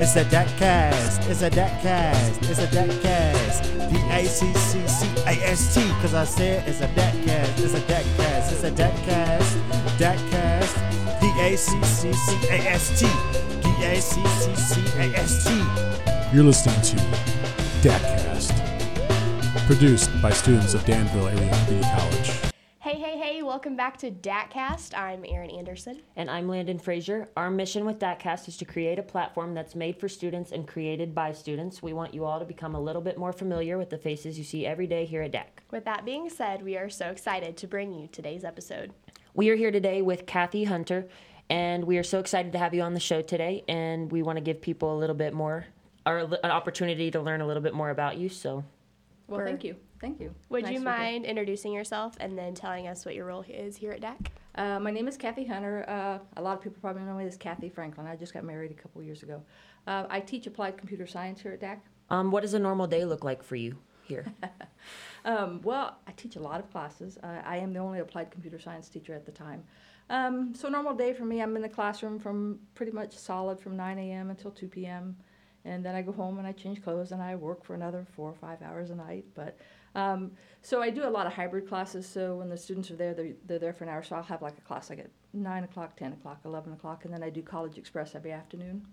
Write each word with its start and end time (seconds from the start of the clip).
It's 0.00 0.16
a 0.16 0.24
cast. 0.24 1.28
It's 1.28 1.42
a 1.42 1.50
cast. 1.50 2.42
It's 2.42 2.58
a 2.58 2.66
cast. 3.02 3.64
D 3.90 3.96
A 4.10 4.24
C 4.24 4.52
C 4.54 4.86
C 4.88 5.06
A 5.26 5.32
S 5.50 5.74
T. 5.74 5.86
Cause 6.00 6.14
I 6.14 6.24
said 6.24 6.66
it's 6.68 6.80
a 6.80 6.88
cast. 6.88 7.58
It's 7.62 7.74
a 7.74 7.80
cast. 7.80 8.52
It's 8.52 8.64
a 8.64 8.70
cast. 8.72 10.30
cast. 10.30 11.20
D 11.20 11.26
A 11.40 11.56
C 11.56 11.82
C 11.82 12.12
C 12.12 12.48
A 12.48 12.58
S 12.70 12.98
T. 12.98 13.06
D 13.60 13.84
A 13.84 14.00
C 14.00 14.26
C 14.26 14.54
C 14.56 14.80
A 14.98 15.16
S 15.16 15.44
T. 15.44 15.50
You're 16.32 16.44
listening 16.44 16.80
to 16.82 16.96
DATcast, 17.82 18.54
produced 19.66 20.10
by 20.22 20.30
students 20.30 20.74
of 20.74 20.84
Danville 20.84 21.26
Area 21.26 21.50
Community 21.66 21.88
College. 21.94 22.49
Welcome 23.50 23.74
back 23.74 23.96
to 23.98 24.12
DATcast. 24.12 24.96
I'm 24.96 25.24
Erin 25.24 25.50
Anderson. 25.50 26.02
And 26.14 26.30
I'm 26.30 26.48
Landon 26.48 26.78
Frazier. 26.78 27.28
Our 27.36 27.50
mission 27.50 27.84
with 27.84 27.98
DATcast 27.98 28.46
is 28.46 28.56
to 28.58 28.64
create 28.64 29.00
a 29.00 29.02
platform 29.02 29.54
that's 29.54 29.74
made 29.74 29.98
for 29.98 30.08
students 30.08 30.52
and 30.52 30.68
created 30.68 31.16
by 31.16 31.32
students. 31.32 31.82
We 31.82 31.92
want 31.92 32.14
you 32.14 32.24
all 32.24 32.38
to 32.38 32.44
become 32.44 32.76
a 32.76 32.80
little 32.80 33.02
bit 33.02 33.18
more 33.18 33.32
familiar 33.32 33.76
with 33.76 33.90
the 33.90 33.98
faces 33.98 34.38
you 34.38 34.44
see 34.44 34.66
every 34.66 34.86
day 34.86 35.04
here 35.04 35.22
at 35.22 35.32
DAC. 35.32 35.46
With 35.72 35.84
that 35.86 36.04
being 36.04 36.30
said, 36.30 36.62
we 36.62 36.76
are 36.76 36.88
so 36.88 37.06
excited 37.06 37.56
to 37.56 37.66
bring 37.66 37.92
you 37.92 38.06
today's 38.06 38.44
episode. 38.44 38.92
We 39.34 39.50
are 39.50 39.56
here 39.56 39.72
today 39.72 40.00
with 40.00 40.26
Kathy 40.26 40.62
Hunter, 40.62 41.08
and 41.48 41.82
we 41.82 41.98
are 41.98 42.04
so 42.04 42.20
excited 42.20 42.52
to 42.52 42.58
have 42.58 42.72
you 42.72 42.82
on 42.82 42.94
the 42.94 43.00
show 43.00 43.20
today. 43.20 43.64
And 43.66 44.12
we 44.12 44.22
want 44.22 44.36
to 44.36 44.42
give 44.42 44.60
people 44.60 44.96
a 44.96 44.98
little 45.00 45.16
bit 45.16 45.34
more, 45.34 45.66
or 46.06 46.18
an 46.18 46.52
opportunity 46.52 47.10
to 47.10 47.20
learn 47.20 47.40
a 47.40 47.46
little 47.48 47.64
bit 47.64 47.74
more 47.74 47.90
about 47.90 48.16
you. 48.16 48.28
So, 48.28 48.64
well, 49.30 49.38
We're- 49.38 49.50
thank 49.50 49.64
you. 49.64 49.76
Thank 50.00 50.18
you. 50.20 50.34
Would 50.48 50.62
Nice 50.64 50.72
you 50.72 50.78
to 50.78 50.84
be 50.84 50.90
here. 50.90 50.98
mind 50.98 51.24
introducing 51.26 51.72
yourself 51.72 52.16
and 52.20 52.36
then 52.36 52.54
telling 52.54 52.88
us 52.88 53.04
what 53.04 53.14
your 53.14 53.26
role 53.26 53.44
is 53.46 53.76
here 53.76 53.92
at 53.92 54.00
DAC? 54.00 54.28
Uh, 54.54 54.80
my 54.80 54.90
name 54.90 55.06
is 55.08 55.16
Kathy 55.18 55.44
Hunter. 55.44 55.84
Uh, 55.88 56.18
a 56.38 56.42
lot 56.42 56.56
of 56.56 56.62
people 56.62 56.78
probably 56.80 57.02
know 57.02 57.14
me 57.14 57.26
as 57.26 57.36
Kathy 57.36 57.68
Franklin. 57.68 58.06
I 58.06 58.16
just 58.16 58.32
got 58.32 58.42
married 58.44 58.70
a 58.70 58.74
couple 58.74 59.02
years 59.02 59.22
ago. 59.22 59.42
Uh, 59.86 60.06
I 60.08 60.20
teach 60.20 60.46
applied 60.46 60.76
computer 60.78 61.06
science 61.06 61.40
here 61.42 61.52
at 61.52 61.60
DAC. 61.60 61.80
um, 62.08 62.30
what 62.30 62.40
does 62.40 62.54
a 62.54 62.58
normal 62.58 62.86
day 62.86 63.04
look 63.04 63.22
like 63.24 63.42
for 63.42 63.56
you 63.56 63.78
here? 64.04 64.26
Um, 65.22 65.60
well, 65.62 65.98
I 66.06 66.12
teach 66.12 66.36
a 66.36 66.40
lot 66.40 66.60
of 66.60 66.70
classes. 66.70 67.18
Uh, 67.22 67.42
I 67.44 67.58
am 67.58 67.74
the 67.74 67.78
only 67.80 67.98
applied 67.98 68.30
computer 68.30 68.58
science 68.58 68.88
teacher 68.88 69.12
at 69.12 69.26
the 69.26 69.32
time. 69.32 69.62
Um, 70.08 70.54
so, 70.54 70.70
normal 70.70 70.94
day 70.94 71.12
for 71.12 71.26
me, 71.26 71.42
I'm 71.42 71.54
in 71.56 71.60
the 71.62 71.68
classroom 71.68 72.18
from 72.18 72.58
pretty 72.74 72.90
much 72.92 73.14
solid 73.18 73.60
from 73.60 73.76
9 73.76 73.98
a.m. 73.98 74.30
until 74.30 74.50
2 74.50 74.66
p.m. 74.68 75.18
And 75.64 75.84
then 75.84 75.94
I 75.94 76.02
go 76.02 76.12
home 76.12 76.38
and 76.38 76.46
I 76.46 76.52
change 76.52 76.82
clothes 76.82 77.12
and 77.12 77.22
I 77.22 77.34
work 77.36 77.64
for 77.64 77.74
another 77.74 78.06
four 78.16 78.30
or 78.30 78.34
five 78.34 78.62
hours 78.62 78.90
a 78.90 78.94
night. 78.94 79.24
But 79.34 79.58
um, 79.94 80.32
so 80.62 80.80
I 80.80 80.90
do 80.90 81.04
a 81.06 81.10
lot 81.10 81.26
of 81.26 81.32
hybrid 81.32 81.68
classes. 81.68 82.06
So 82.06 82.36
when 82.36 82.48
the 82.48 82.56
students 82.56 82.90
are 82.90 82.96
there, 82.96 83.14
they're, 83.14 83.34
they're 83.46 83.58
there 83.58 83.72
for 83.72 83.84
an 83.84 83.90
hour. 83.90 84.02
So 84.02 84.16
I'll 84.16 84.22
have 84.22 84.42
like 84.42 84.56
a 84.56 84.62
class 84.62 84.90
like 84.90 85.00
at 85.00 85.10
9 85.32 85.64
o'clock, 85.64 85.96
10 85.96 86.12
o'clock, 86.12 86.40
11 86.44 86.72
o'clock, 86.72 87.04
and 87.04 87.12
then 87.12 87.22
I 87.22 87.30
do 87.30 87.42
College 87.42 87.78
Express 87.78 88.14
every 88.14 88.32
afternoon. 88.32 88.86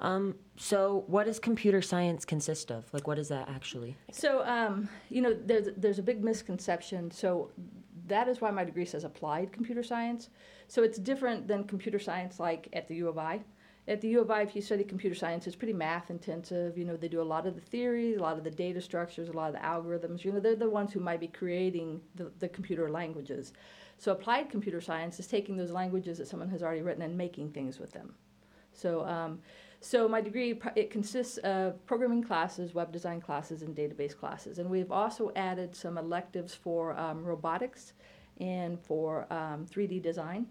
um, 0.00 0.36
so, 0.56 1.04
what 1.06 1.26
does 1.26 1.38
computer 1.38 1.82
science 1.82 2.24
consist 2.24 2.70
of? 2.70 2.92
Like, 2.92 3.06
what 3.06 3.18
is 3.18 3.28
that 3.28 3.48
actually? 3.48 3.96
So, 4.12 4.44
um, 4.46 4.88
you 5.08 5.20
know, 5.22 5.34
there's, 5.34 5.68
there's 5.76 5.98
a 5.98 6.02
big 6.02 6.22
misconception. 6.22 7.10
So, 7.10 7.50
that 8.06 8.28
is 8.28 8.40
why 8.40 8.50
my 8.50 8.64
degree 8.64 8.84
says 8.84 9.04
applied 9.04 9.52
computer 9.52 9.82
science. 9.82 10.30
So, 10.68 10.82
it's 10.82 10.98
different 10.98 11.48
than 11.48 11.64
computer 11.64 11.98
science 11.98 12.38
like 12.38 12.68
at 12.72 12.86
the 12.88 12.94
U 12.96 13.08
of 13.08 13.18
I. 13.18 13.40
At 13.88 14.02
the 14.02 14.08
U 14.08 14.20
of 14.20 14.30
I, 14.30 14.42
if 14.42 14.54
you 14.54 14.60
study 14.60 14.84
computer 14.84 15.16
science, 15.16 15.46
it's 15.46 15.56
pretty 15.56 15.72
math 15.72 16.10
intensive. 16.10 16.76
You 16.76 16.84
know, 16.84 16.94
they 16.94 17.08
do 17.08 17.22
a 17.22 17.24
lot 17.24 17.46
of 17.46 17.54
the 17.54 17.60
theory, 17.62 18.16
a 18.16 18.20
lot 18.20 18.36
of 18.36 18.44
the 18.44 18.50
data 18.50 18.82
structures, 18.82 19.30
a 19.30 19.32
lot 19.32 19.48
of 19.48 19.54
the 19.54 19.66
algorithms. 19.66 20.24
You 20.24 20.32
know, 20.32 20.40
they're 20.40 20.54
the 20.54 20.68
ones 20.68 20.92
who 20.92 21.00
might 21.00 21.20
be 21.20 21.28
creating 21.28 22.02
the, 22.14 22.30
the 22.38 22.50
computer 22.50 22.90
languages. 22.90 23.54
So, 23.96 24.12
applied 24.12 24.50
computer 24.50 24.82
science 24.82 25.18
is 25.18 25.26
taking 25.26 25.56
those 25.56 25.70
languages 25.70 26.18
that 26.18 26.28
someone 26.28 26.50
has 26.50 26.62
already 26.62 26.82
written 26.82 27.02
and 27.02 27.16
making 27.16 27.52
things 27.52 27.78
with 27.78 27.92
them. 27.92 28.14
So, 28.74 29.06
um, 29.06 29.40
so 29.80 30.06
my 30.06 30.20
degree 30.20 30.60
it 30.76 30.90
consists 30.90 31.38
of 31.38 31.84
programming 31.86 32.22
classes, 32.22 32.74
web 32.74 32.92
design 32.92 33.22
classes, 33.22 33.62
and 33.62 33.74
database 33.74 34.14
classes. 34.14 34.58
And 34.58 34.68
we've 34.68 34.92
also 34.92 35.32
added 35.34 35.74
some 35.74 35.96
electives 35.96 36.54
for 36.54 36.94
um, 36.98 37.24
robotics 37.24 37.94
and 38.38 38.78
for 38.78 39.32
um, 39.32 39.66
3D 39.66 40.02
design. 40.02 40.46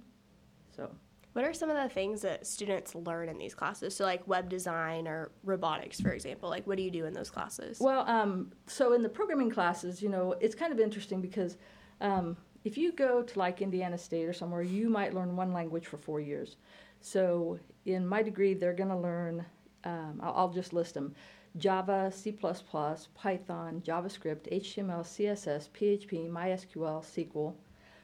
So 0.75 0.89
What 1.37 1.45
are 1.45 1.53
some 1.53 1.69
of 1.69 1.77
the 1.77 1.87
things 1.87 2.21
that 2.23 2.47
students 2.47 2.95
learn 2.95 3.29
in 3.29 3.37
these 3.37 3.53
classes? 3.53 3.95
So, 3.95 4.05
like 4.05 4.27
web 4.27 4.49
design 4.49 5.07
or 5.07 5.29
robotics, 5.43 6.01
for 6.01 6.09
example. 6.09 6.49
Like, 6.49 6.65
what 6.65 6.77
do 6.77 6.81
you 6.81 6.89
do 6.89 7.05
in 7.05 7.13
those 7.13 7.29
classes? 7.29 7.79
well, 7.79 8.09
um, 8.09 8.51
so 8.65 8.93
in 8.93 9.03
the 9.03 9.09
programming 9.09 9.51
classes, 9.51 10.01
you 10.01 10.09
know, 10.09 10.33
it's 10.39 10.55
kind 10.55 10.73
of 10.73 10.79
interesting 10.79 11.21
because 11.21 11.57
um, 12.01 12.37
if 12.63 12.75
you 12.75 12.91
go 12.91 13.21
to 13.21 13.37
like 13.37 13.61
Indiana 13.61 13.99
State 13.99 14.25
or 14.25 14.33
somewhere, 14.33 14.63
you 14.63 14.89
might 14.89 15.13
learn 15.13 15.35
one 15.35 15.53
language 15.53 15.85
for 15.85 15.97
four 15.97 16.19
years. 16.19 16.55
So 17.01 17.59
in 17.85 18.07
my 18.07 18.23
degree, 18.23 18.55
they're 18.55 18.73
going 18.73 18.89
to 18.89 18.97
learn. 18.97 19.45
Um, 19.83 20.19
I'll, 20.23 20.33
I'll 20.35 20.49
just 20.49 20.73
list 20.73 20.95
them: 20.95 21.13
Java, 21.55 22.11
C++, 22.11 22.31
Python, 22.31 23.83
JavaScript, 23.85 24.51
HTML, 24.51 25.03
CSS, 25.03 25.69
PHP, 25.69 26.31
MySQL, 26.31 27.05
SQL. 27.05 27.53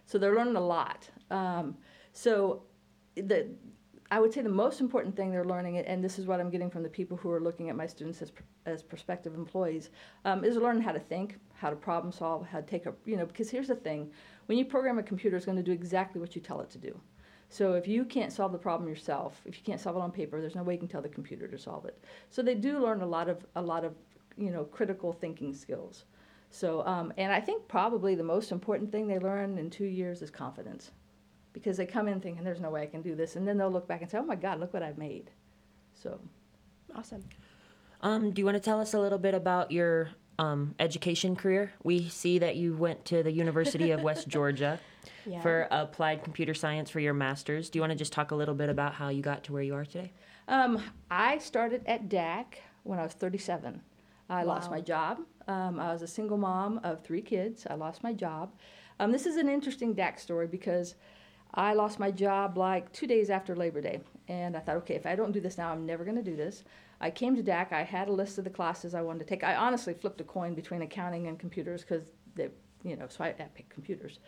So 0.05 0.19
they're 0.19 0.35
learning 0.35 0.55
a 0.55 0.61
lot. 0.61 1.09
Um, 1.31 1.77
so 2.11 2.61
the 3.16 3.47
I 4.13 4.19
would 4.19 4.31
say 4.31 4.44
the 4.44 4.50
most 4.50 4.79
important 4.79 5.16
thing 5.16 5.31
they're 5.31 5.44
learning, 5.44 5.79
and 5.79 6.03
this 6.03 6.19
is 6.19 6.28
what 6.28 6.40
I'm 6.40 6.51
getting 6.51 6.69
from 6.69 6.84
the 6.84 6.90
people 6.90 7.18
who 7.18 7.31
are 7.31 7.40
looking 7.40 7.69
at 7.69 7.75
my 7.75 7.88
students 7.88 8.22
as, 8.22 8.31
as 8.68 8.84
prospective 8.84 9.34
employees, 9.34 9.90
um, 10.24 10.44
is 10.44 10.56
learning 10.56 10.84
how 10.84 10.91
to 10.91 11.00
think, 11.00 11.40
how 11.56 11.72
to 11.72 11.75
problem 11.75 12.12
solve, 12.12 12.46
how 12.46 12.59
to 12.59 12.66
take 12.68 12.85
a, 12.85 12.94
you 13.06 13.18
know, 13.18 13.25
because 13.25 13.50
here's 13.50 13.69
the 13.69 13.75
thing 13.75 14.12
when 14.46 14.59
you 14.59 14.66
program 14.66 15.00
a 15.00 15.03
computer, 15.03 15.35
it's 15.35 15.47
going 15.47 15.57
to 15.57 15.63
do 15.63 15.72
exactly 15.72 16.22
what 16.22 16.35
you 16.35 16.41
tell 16.44 16.62
it 16.62 16.69
to 16.69 16.78
do. 16.78 16.96
So 17.50 17.74
if 17.74 17.88
you 17.88 18.06
can't 18.06 18.31
solve 18.31 18.51
the 18.51 18.57
problem 18.59 18.88
yourself, 18.88 19.41
if 19.45 19.57
you 19.57 19.63
can't 19.63 19.81
solve 19.81 19.95
it 19.95 20.01
on 20.01 20.12
paper, 20.12 20.40
there's 20.40 20.53
no 20.53 20.62
way 20.62 20.74
you 20.74 20.80
can 20.80 20.88
tell 20.88 21.01
the 21.01 21.09
computer 21.09 21.47
to 21.47 21.57
solve 21.57 21.85
it. 21.85 21.97
So 22.30 22.44
they 22.44 22.53
do 22.53 22.78
learn 22.78 23.01
a 23.01 23.07
lot 23.07 23.30
of, 23.30 23.44
a 23.56 23.62
lot 23.63 23.84
of, 23.84 23.95
you 24.38 24.51
know, 24.51 24.63
critical 24.66 25.12
thinking 25.12 25.56
skills. 25.56 26.06
So, 26.51 26.85
um, 26.85 27.13
and 27.18 27.31
I 27.31 27.41
think 27.41 27.68
probably 27.68 28.13
the 28.13 28.24
most 28.24 28.51
important 28.51 28.91
thing 28.91 29.07
they 29.07 29.18
learn 29.18 29.57
in 29.57 29.72
two 29.72 29.85
years 29.85 30.22
is 30.22 30.30
confidence 30.30 30.91
because 31.53 31.77
they 31.77 31.85
come 31.85 32.07
in 32.07 32.19
thinking 32.19 32.43
there's 32.43 32.59
no 32.59 32.69
way 32.71 32.81
I 32.83 32.87
can 32.87 33.01
do 33.01 33.15
this, 33.15 33.35
and 33.35 33.47
then 33.47 33.57
they'll 33.57 33.71
look 33.71 33.87
back 33.87 34.01
and 34.01 34.09
say, 34.11 34.17
"Oh 34.17 34.23
my 34.25 34.35
God, 34.35 34.59
look 34.59 34.73
what 34.73 34.83
I've 34.83 34.97
made." 34.97 35.31
So, 35.93 36.19
Awesome. 36.95 37.23
Um, 38.01 38.31
do 38.31 38.41
you 38.41 38.45
want 38.45 38.55
to 38.55 38.61
tell 38.61 38.79
us 38.79 38.93
a 38.93 38.99
little 38.99 39.17
bit 39.17 39.33
about 39.33 39.71
your 39.71 40.09
um, 40.37 40.75
education 40.79 41.35
career? 41.35 41.71
We 41.83 42.09
see 42.09 42.37
that 42.39 42.55
you 42.55 42.75
went 42.75 43.05
to 43.05 43.23
the 43.23 43.31
University 43.31 43.91
of 43.91 44.03
West 44.03 44.27
Georgia 44.35 44.79
Yeah. 45.25 45.41
for 45.41 45.67
applied 45.71 46.23
computer 46.23 46.53
science 46.53 46.89
for 46.89 46.99
your 46.99 47.13
master's. 47.13 47.69
Do 47.69 47.77
you 47.77 47.81
want 47.81 47.91
to 47.91 47.97
just 47.97 48.11
talk 48.13 48.31
a 48.31 48.35
little 48.35 48.53
bit 48.53 48.69
about 48.69 48.93
how 48.93 49.09
you 49.09 49.21
got 49.21 49.43
to 49.45 49.53
where 49.53 49.63
you 49.63 49.73
are 49.75 49.85
today? 49.85 50.11
um, 50.49 50.83
I 51.09 51.37
started 51.37 51.81
at 51.85 52.09
DAC 52.09 52.45
when 52.83 52.99
I 52.99 53.03
was 53.03 53.13
37. 53.13 53.81
I 54.29 54.43
lost 54.43 54.69
my 54.69 54.81
job. 54.81 55.19
Um, 55.47 55.79
I 55.79 55.93
was 55.93 56.01
a 56.01 56.07
single 56.07 56.37
mom 56.37 56.79
of 56.83 57.01
three 57.01 57.21
kids. 57.21 57.65
I 57.69 57.75
lost 57.75 58.03
my 58.03 58.11
job. 58.13 58.51
Um, 58.99 59.11
this 59.11 59.25
is 59.25 59.37
an 59.37 59.47
interesting 59.47 59.95
DAC 59.95 60.19
story 60.19 60.47
because 60.47 60.95
I 61.53 61.73
lost 61.73 61.99
my 61.99 62.09
job 62.09 62.57
like 62.57 62.91
two 62.91 63.05
days 63.05 63.29
after 63.29 63.55
Labor 63.55 63.81
Day, 63.81 64.01
and 64.27 64.57
I 64.57 64.59
thought, 64.59 64.77
okay, 64.77 64.95
if 64.95 65.05
I 65.05 65.15
don't 65.15 65.31
do 65.31 65.39
this 65.39 65.57
now, 65.57 65.71
I'm 65.71 65.85
never 65.85 66.03
going 66.03 66.17
to 66.17 66.23
do 66.23 66.35
this. 66.35 66.63
I 66.99 67.11
came 67.11 67.35
to 67.35 67.43
DAC. 67.43 67.71
I 67.71 67.83
had 67.83 68.07
a 68.07 68.11
list 68.11 68.37
of 68.37 68.43
the 68.43 68.49
classes 68.49 68.95
I 68.95 69.01
wanted 69.01 69.19
to 69.19 69.25
take. 69.25 69.43
I 69.43 69.55
honestly 69.55 69.93
flipped 69.93 70.21
a 70.21 70.23
coin 70.23 70.55
between 70.55 70.81
accounting 70.81 71.27
and 71.27 71.37
computers 71.37 71.81
because 71.81 72.03
they, 72.35 72.49
you 72.83 72.95
know, 72.95 73.07
so 73.07 73.23
I, 73.23 73.27
I 73.27 73.43
picked 73.53 73.69
computers. 73.69 74.19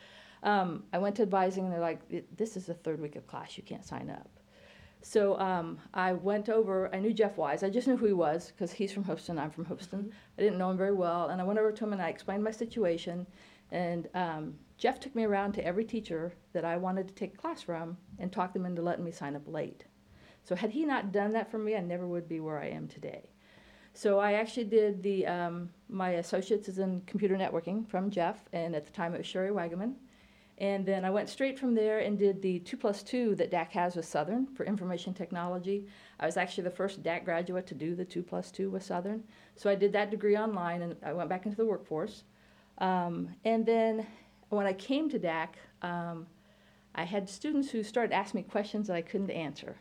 Um, 0.43 0.83
I 0.93 0.99
went 0.99 1.15
to 1.15 1.23
advising, 1.23 1.63
and 1.63 1.73
they're 1.73 1.79
like, 1.79 2.01
"This 2.35 2.57
is 2.57 2.67
the 2.67 2.73
third 2.75 3.01
week 3.01 3.15
of 3.15 3.25
class. 3.25 3.57
You 3.57 3.63
can't 3.63 3.85
sign 3.85 4.09
up." 4.09 4.29
So 5.01 5.39
um, 5.39 5.77
I 5.93 6.13
went 6.13 6.49
over. 6.49 6.93
I 6.93 6.99
knew 6.99 7.13
Jeff 7.13 7.37
Wise. 7.37 7.63
I 7.63 7.69
just 7.69 7.87
knew 7.87 7.95
who 7.95 8.07
he 8.07 8.13
was 8.13 8.51
because 8.51 8.71
he's 8.71 8.91
from 8.91 9.03
Houston. 9.03 9.37
I'm 9.39 9.51
from 9.51 9.65
Houston. 9.65 10.11
I 10.37 10.41
didn't 10.41 10.57
know 10.57 10.71
him 10.71 10.77
very 10.77 10.93
well, 10.93 11.29
and 11.29 11.39
I 11.39 11.43
went 11.43 11.59
over 11.59 11.71
to 11.71 11.83
him 11.83 11.93
and 11.93 12.01
I 12.01 12.09
explained 12.09 12.43
my 12.43 12.51
situation. 12.51 13.27
And 13.75 14.07
um, 14.13 14.53
Jeff 14.77 15.01
took 15.01 15.13
me 15.15 15.25
around 15.25 15.51
to 15.51 15.65
every 15.65 15.83
teacher 15.83 16.33
that 16.53 16.63
I 16.63 16.77
wanted 16.77 17.09
to 17.09 17.13
take 17.13 17.33
a 17.33 17.37
class 17.37 17.61
from 17.61 17.97
and 18.19 18.31
talked 18.31 18.53
them 18.53 18.65
into 18.65 18.81
letting 18.81 19.03
me 19.03 19.11
sign 19.11 19.35
up 19.35 19.41
late. 19.47 19.83
So 20.45 20.55
had 20.55 20.69
he 20.69 20.85
not 20.85 21.11
done 21.11 21.33
that 21.33 21.51
for 21.51 21.57
me, 21.57 21.75
I 21.75 21.81
never 21.81 22.07
would 22.07 22.29
be 22.29 22.39
where 22.39 22.57
I 22.57 22.67
am 22.67 22.87
today. 22.87 23.27
So 23.93 24.17
I 24.17 24.33
actually 24.33 24.63
did 24.63 25.03
the 25.03 25.27
um, 25.27 25.69
my 25.89 26.11
associates 26.11 26.69
is 26.69 26.79
in 26.79 27.01
computer 27.01 27.35
networking 27.35 27.85
from 27.85 28.09
Jeff, 28.09 28.45
and 28.53 28.75
at 28.75 28.85
the 28.85 28.93
time 28.93 29.13
it 29.13 29.17
was 29.17 29.27
Sherry 29.27 29.51
Wagaman. 29.51 29.95
And 30.57 30.85
then 30.85 31.03
I 31.03 31.09
went 31.09 31.27
straight 31.27 31.59
from 31.59 31.75
there 31.75 31.99
and 31.99 32.17
did 32.17 32.41
the 32.41 32.59
two 32.59 32.77
plus 32.77 33.03
two 33.03 33.35
that 33.35 33.51
DAC 33.51 33.71
has 33.71 33.97
with 33.97 34.05
Southern 34.05 34.47
for 34.55 34.65
information 34.65 35.13
technology. 35.13 35.85
I 36.21 36.25
was 36.25 36.37
actually 36.37 36.63
the 36.63 36.71
first 36.71 37.03
DAC 37.03 37.25
graduate 37.25 37.67
to 37.67 37.75
do 37.75 37.93
the 37.93 38.05
two 38.05 38.23
plus 38.23 38.51
two 38.51 38.69
with 38.69 38.83
Southern. 38.83 39.25
So 39.57 39.69
I 39.69 39.75
did 39.75 39.91
that 39.91 40.11
degree 40.11 40.37
online 40.37 40.81
and 40.81 40.95
I 41.03 41.11
went 41.11 41.27
back 41.27 41.45
into 41.45 41.57
the 41.57 41.65
workforce. 41.65 42.23
Um, 42.77 43.29
and 43.43 43.65
then 43.65 44.05
when 44.49 44.65
I 44.65 44.73
came 44.73 45.09
to 45.09 45.19
DAC, 45.19 45.49
um, 45.81 46.27
I 46.93 47.03
had 47.03 47.29
students 47.29 47.69
who 47.69 47.83
started 47.83 48.13
asking 48.13 48.41
me 48.41 48.43
questions 48.43 48.87
that 48.87 48.95
I 48.95 49.01
couldn't 49.01 49.31
answer. 49.31 49.77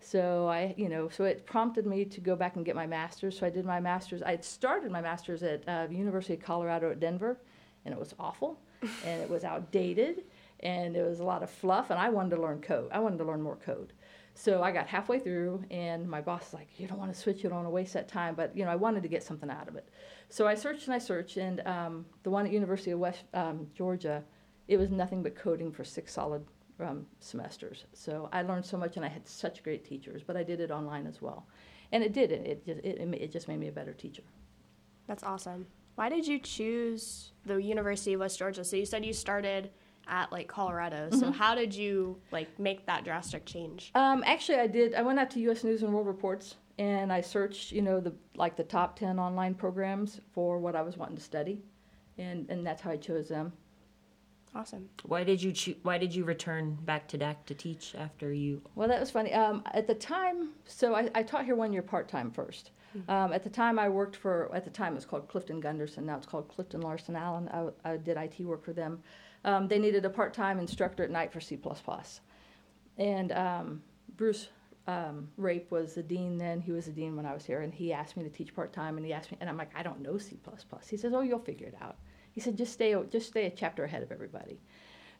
So 0.00 0.46
I, 0.48 0.74
you 0.76 0.88
know, 0.88 1.08
so 1.08 1.24
it 1.24 1.46
prompted 1.46 1.86
me 1.86 2.04
to 2.04 2.20
go 2.20 2.36
back 2.36 2.56
and 2.56 2.64
get 2.64 2.76
my 2.76 2.86
master's. 2.86 3.38
So 3.38 3.46
I 3.46 3.50
did 3.50 3.64
my 3.64 3.80
master's. 3.80 4.22
I 4.22 4.30
had 4.32 4.44
started 4.44 4.92
my 4.92 5.00
master's 5.00 5.42
at 5.42 5.68
uh, 5.68 5.86
University 5.90 6.34
of 6.34 6.40
Colorado 6.40 6.90
at 6.90 7.00
Denver, 7.00 7.38
and 7.84 7.92
it 7.92 7.98
was 7.98 8.14
awful, 8.18 8.60
and 9.04 9.20
it 9.20 9.28
was 9.28 9.42
outdated, 9.42 10.22
and 10.60 10.96
it 10.96 11.02
was 11.02 11.20
a 11.20 11.24
lot 11.24 11.42
of 11.42 11.50
fluff. 11.50 11.90
And 11.90 11.98
I 11.98 12.08
wanted 12.10 12.36
to 12.36 12.42
learn 12.42 12.60
code. 12.60 12.88
I 12.92 13.00
wanted 13.00 13.18
to 13.18 13.24
learn 13.24 13.42
more 13.42 13.56
code. 13.56 13.92
So 14.38 14.62
I 14.62 14.70
got 14.70 14.86
halfway 14.86 15.18
through, 15.18 15.64
and 15.70 16.06
my 16.06 16.20
boss 16.20 16.42
was 16.42 16.54
like, 16.54 16.68
"You 16.78 16.86
don't 16.86 16.98
want 16.98 17.12
to 17.12 17.18
switch. 17.18 17.42
You 17.42 17.48
don't 17.48 17.56
want 17.56 17.66
to 17.66 17.70
waste 17.70 17.94
that 17.94 18.06
time." 18.06 18.34
But 18.34 18.54
you 18.54 18.66
know, 18.66 18.70
I 18.70 18.76
wanted 18.76 19.02
to 19.02 19.08
get 19.08 19.22
something 19.22 19.48
out 19.48 19.66
of 19.66 19.76
it. 19.76 19.88
So 20.28 20.46
I 20.46 20.54
searched 20.54 20.84
and 20.86 20.94
I 20.94 20.98
searched, 20.98 21.38
and 21.38 21.66
um, 21.66 22.04
the 22.22 22.28
one 22.28 22.44
at 22.44 22.52
University 22.52 22.90
of 22.90 22.98
West 22.98 23.24
um, 23.32 23.66
Georgia, 23.74 24.22
it 24.68 24.76
was 24.76 24.90
nothing 24.90 25.22
but 25.22 25.34
coding 25.34 25.72
for 25.72 25.84
six 25.84 26.12
solid 26.12 26.44
um, 26.80 27.06
semesters. 27.18 27.86
So 27.94 28.28
I 28.30 28.42
learned 28.42 28.66
so 28.66 28.76
much, 28.76 28.96
and 28.96 29.06
I 29.06 29.08
had 29.08 29.26
such 29.26 29.62
great 29.62 29.86
teachers. 29.86 30.22
But 30.22 30.36
I 30.36 30.42
did 30.42 30.60
it 30.60 30.70
online 30.70 31.06
as 31.06 31.22
well, 31.22 31.46
and 31.92 32.04
it 32.04 32.12
did 32.12 32.30
it. 32.30 32.46
It 32.46 32.66
just 32.66 32.80
it, 32.80 33.00
it 33.00 33.14
it 33.14 33.32
just 33.32 33.48
made 33.48 33.58
me 33.58 33.68
a 33.68 33.72
better 33.72 33.94
teacher. 33.94 34.22
That's 35.06 35.22
awesome. 35.22 35.66
Why 35.94 36.10
did 36.10 36.26
you 36.26 36.38
choose 36.38 37.32
the 37.46 37.56
University 37.56 38.12
of 38.12 38.20
West 38.20 38.38
Georgia? 38.38 38.64
So 38.64 38.76
you 38.76 38.84
said 38.84 39.02
you 39.02 39.14
started 39.14 39.70
at 40.08 40.30
like 40.32 40.48
Colorado. 40.48 41.10
So 41.10 41.30
how 41.30 41.54
did 41.54 41.74
you 41.74 42.20
like 42.32 42.58
make 42.58 42.86
that 42.86 43.04
drastic 43.04 43.44
change? 43.46 43.90
Um, 43.94 44.22
actually, 44.26 44.58
I 44.58 44.66
did. 44.66 44.94
I 44.94 45.02
went 45.02 45.18
out 45.18 45.30
to 45.32 45.40
U.S. 45.40 45.64
News 45.64 45.82
and 45.82 45.92
World 45.92 46.06
Reports, 46.06 46.56
and 46.78 47.12
I 47.12 47.20
searched, 47.20 47.72
you 47.72 47.82
know, 47.82 48.00
the 48.00 48.14
like 48.36 48.56
the 48.56 48.64
top 48.64 48.98
ten 48.98 49.18
online 49.18 49.54
programs 49.54 50.20
for 50.32 50.58
what 50.58 50.76
I 50.76 50.82
was 50.82 50.96
wanting 50.96 51.16
to 51.16 51.22
study, 51.22 51.62
and 52.18 52.48
and 52.50 52.66
that's 52.66 52.82
how 52.82 52.90
I 52.90 52.96
chose 52.96 53.28
them. 53.28 53.52
Awesome. 54.54 54.88
Why 55.04 55.22
did 55.22 55.42
you 55.42 55.52
choo- 55.52 55.76
Why 55.82 55.98
did 55.98 56.14
you 56.14 56.24
return 56.24 56.76
back 56.82 57.08
to 57.08 57.18
DAC 57.18 57.44
to 57.46 57.54
teach 57.54 57.94
after 57.94 58.32
you? 58.32 58.62
Well, 58.74 58.88
that 58.88 58.98
was 59.00 59.10
funny. 59.10 59.32
Um, 59.34 59.62
at 59.72 59.86
the 59.86 59.94
time, 59.94 60.52
so 60.64 60.94
I, 60.94 61.10
I 61.14 61.22
taught 61.22 61.44
here 61.44 61.56
one 61.56 61.72
year 61.74 61.82
part 61.82 62.08
time 62.08 62.30
first. 62.30 62.70
Um, 63.08 63.32
at 63.32 63.42
the 63.42 63.50
time, 63.50 63.78
I 63.78 63.88
worked 63.88 64.16
for. 64.16 64.54
At 64.54 64.64
the 64.64 64.70
time, 64.70 64.92
it 64.92 64.96
was 64.96 65.04
called 65.04 65.28
Clifton 65.28 65.60
Gunderson. 65.60 66.06
Now 66.06 66.16
it's 66.16 66.26
called 66.26 66.48
Clifton 66.48 66.80
Larson 66.80 67.16
Allen. 67.16 67.48
I, 67.48 67.92
I 67.92 67.96
did 67.96 68.16
IT 68.16 68.40
work 68.40 68.64
for 68.64 68.72
them. 68.72 69.02
Um, 69.44 69.68
they 69.68 69.78
needed 69.78 70.04
a 70.04 70.10
part 70.10 70.34
time 70.34 70.58
instructor 70.58 71.04
at 71.04 71.10
night 71.10 71.32
for 71.32 71.40
C 71.40 71.58
and 72.98 73.32
um, 73.32 73.82
Bruce 74.16 74.48
um, 74.86 75.28
Rape 75.36 75.70
was 75.70 75.94
the 75.94 76.02
dean 76.02 76.38
then. 76.38 76.60
He 76.60 76.72
was 76.72 76.86
the 76.86 76.92
dean 76.92 77.16
when 77.16 77.26
I 77.26 77.34
was 77.34 77.44
here, 77.44 77.62
and 77.62 77.74
he 77.74 77.92
asked 77.92 78.16
me 78.16 78.24
to 78.24 78.30
teach 78.30 78.54
part 78.54 78.72
time. 78.72 78.96
And 78.96 79.04
he 79.04 79.12
asked 79.12 79.30
me, 79.30 79.38
and 79.40 79.50
I'm 79.50 79.56
like, 79.56 79.70
I 79.76 79.82
don't 79.82 80.00
know 80.00 80.18
C 80.18 80.38
He 80.88 80.96
says, 80.96 81.12
Oh, 81.12 81.20
you'll 81.20 81.38
figure 81.38 81.66
it 81.66 81.76
out. 81.80 81.96
He 82.32 82.42
said, 82.42 82.58
just 82.58 82.74
stay, 82.74 82.94
just 83.10 83.28
stay 83.28 83.46
a 83.46 83.50
chapter 83.50 83.84
ahead 83.84 84.02
of 84.02 84.12
everybody. 84.12 84.60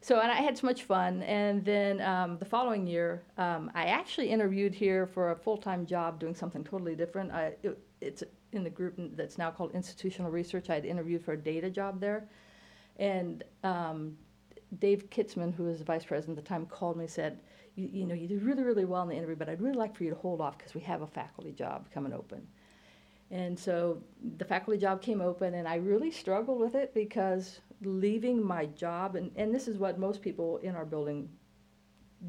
So, 0.01 0.19
and 0.19 0.31
I 0.31 0.35
had 0.35 0.57
so 0.57 0.67
much 0.67 0.83
fun. 0.83 1.23
And 1.23 1.65
then 1.65 2.01
um, 2.01 2.37
the 2.37 2.45
following 2.45 2.85
year, 2.85 3.23
um, 3.37 3.71
I 3.73 3.85
actually 3.85 4.29
interviewed 4.29 4.73
here 4.73 5.07
for 5.07 5.31
a 5.31 5.35
full 5.35 5.57
time 5.57 5.85
job 5.85 6.19
doing 6.19 6.35
something 6.35 6.63
totally 6.63 6.95
different. 6.95 7.31
I, 7.31 7.53
it, 7.63 7.77
it's 8.01 8.23
in 8.53 8.63
the 8.63 8.69
group 8.69 8.95
that's 9.15 9.37
now 9.37 9.51
called 9.51 9.71
institutional 9.73 10.31
research. 10.31 10.69
I 10.69 10.75
had 10.75 10.85
interviewed 10.85 11.23
for 11.23 11.33
a 11.33 11.37
data 11.37 11.69
job 11.69 11.99
there. 11.99 12.29
And 12.97 13.43
um, 13.63 14.17
Dave 14.79 15.09
Kitzman, 15.09 15.53
who 15.53 15.63
was 15.63 15.79
the 15.79 15.85
vice 15.85 16.05
president 16.05 16.37
at 16.37 16.43
the 16.43 16.47
time, 16.47 16.65
called 16.65 16.97
me 16.97 17.05
and 17.05 17.11
said, 17.11 17.39
you, 17.75 17.89
you 17.91 18.05
know, 18.05 18.15
you 18.15 18.27
did 18.27 18.43
really, 18.43 18.63
really 18.63 18.85
well 18.85 19.03
in 19.03 19.09
the 19.09 19.15
interview, 19.15 19.35
but 19.35 19.49
I'd 19.49 19.61
really 19.61 19.77
like 19.77 19.95
for 19.95 20.03
you 20.03 20.09
to 20.09 20.15
hold 20.15 20.41
off 20.41 20.57
because 20.57 20.73
we 20.73 20.81
have 20.81 21.01
a 21.01 21.07
faculty 21.07 21.51
job 21.51 21.89
coming 21.93 22.13
open. 22.13 22.45
And 23.29 23.59
so 23.59 24.01
the 24.37 24.45
faculty 24.45 24.79
job 24.79 25.01
came 25.01 25.21
open, 25.21 25.53
and 25.55 25.67
I 25.67 25.75
really 25.75 26.11
struggled 26.11 26.59
with 26.59 26.75
it 26.75 26.93
because 26.93 27.59
leaving 27.81 28.43
my 28.43 28.65
job, 28.67 29.15
and, 29.15 29.31
and 29.35 29.53
this 29.53 29.67
is 29.67 29.77
what 29.77 29.99
most 29.99 30.21
people 30.21 30.57
in 30.57 30.75
our 30.75 30.85
building 30.85 31.29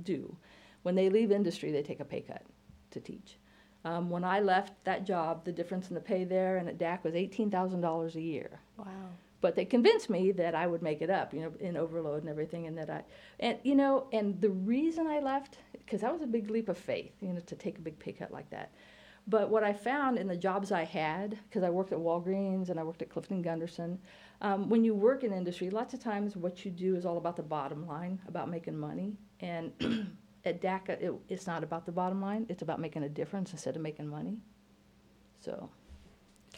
do. 0.03 0.37
When 0.83 0.95
they 0.95 1.09
leave 1.09 1.33
industry, 1.33 1.73
they 1.73 1.83
take 1.83 2.01
a 2.01 2.05
pay 2.05 2.21
cut 2.21 2.43
to 2.91 3.01
teach. 3.01 3.39
Um, 3.85 4.11
when 4.11 4.25
I 4.25 4.41
left 4.41 4.85
that 4.85 5.05
job, 5.07 5.45
the 5.45 5.53
difference 5.53 5.89
in 5.89 5.95
the 5.95 6.01
pay 6.01 6.25
there 6.25 6.57
and 6.59 6.69
at 6.69 6.79
DAC 6.79 7.05
was 7.05 7.15
$18,000 7.15 8.15
a 8.15 8.21
year 8.21 8.61
Wow. 8.77 8.87
but 9.41 9.55
they 9.55 9.65
convinced 9.65 10.11
me 10.11 10.33
that 10.33 10.55
I 10.55 10.67
would 10.67 10.83
make 10.83 11.01
it 11.01 11.11
up, 11.11 11.33
you 11.33 11.41
know, 11.41 11.53
in 11.61 11.77
overload 11.77 12.21
and 12.23 12.29
everything, 12.29 12.67
and 12.67 12.77
that 12.77 12.91
I, 12.91 13.05
and 13.41 13.59
you 13.63 13.75
know, 13.77 14.07
and 14.13 14.41
the 14.41 14.51
reason 14.51 15.07
I 15.07 15.21
left, 15.21 15.59
because 15.73 16.01
that 16.01 16.13
was 16.13 16.23
a 16.23 16.27
big 16.27 16.51
leap 16.51 16.69
of 16.69 16.77
faith, 16.77 17.13
you 17.21 17.33
know, 17.33 17.41
to 17.41 17.55
take 17.55 17.79
a 17.79 17.81
big 17.81 17.99
pay 17.99 18.13
cut 18.13 18.33
like 18.33 18.51
that. 18.51 18.73
But 19.29 19.51
what 19.51 19.63
I 19.63 19.75
found 19.75 20.17
in 20.17 20.27
the 20.27 20.37
jobs 20.37 20.73
I 20.73 20.85
had, 20.85 21.39
because 21.49 21.63
I 21.63 21.69
worked 21.69 21.93
at 21.93 21.99
Walgreens 21.99 22.71
and 22.71 22.81
I 22.81 22.83
worked 22.83 23.03
at 23.03 23.11
Clifton 23.11 23.43
Gunderson, 23.43 23.99
um, 24.41 24.71
when 24.71 24.85
you 24.85 24.95
work 24.95 25.23
in 25.23 25.35
industry, 25.35 25.69
lots 25.69 25.93
of 25.93 26.01
times 26.01 26.35
what 26.35 26.65
you 26.65 26.71
do 26.71 26.97
is 26.97 27.05
all 27.05 27.19
about 27.19 27.37
the 27.37 27.43
bottom 27.43 27.87
line, 27.87 28.19
about 28.27 28.49
making 28.49 28.79
money, 28.79 29.19
and 29.41 29.73
at 30.47 30.63
DACA, 30.63 31.01
it, 31.01 31.13
it's 31.29 31.47
not 31.47 31.63
about 31.63 31.85
the 31.85 31.93
bottom 31.93 32.23
line; 32.23 32.47
it's 32.49 32.63
about 32.63 32.81
making 32.81 33.03
a 33.03 33.09
difference 33.09 33.53
instead 33.53 33.77
of 33.77 33.83
making 33.83 34.09
money. 34.09 34.39
So. 35.41 35.69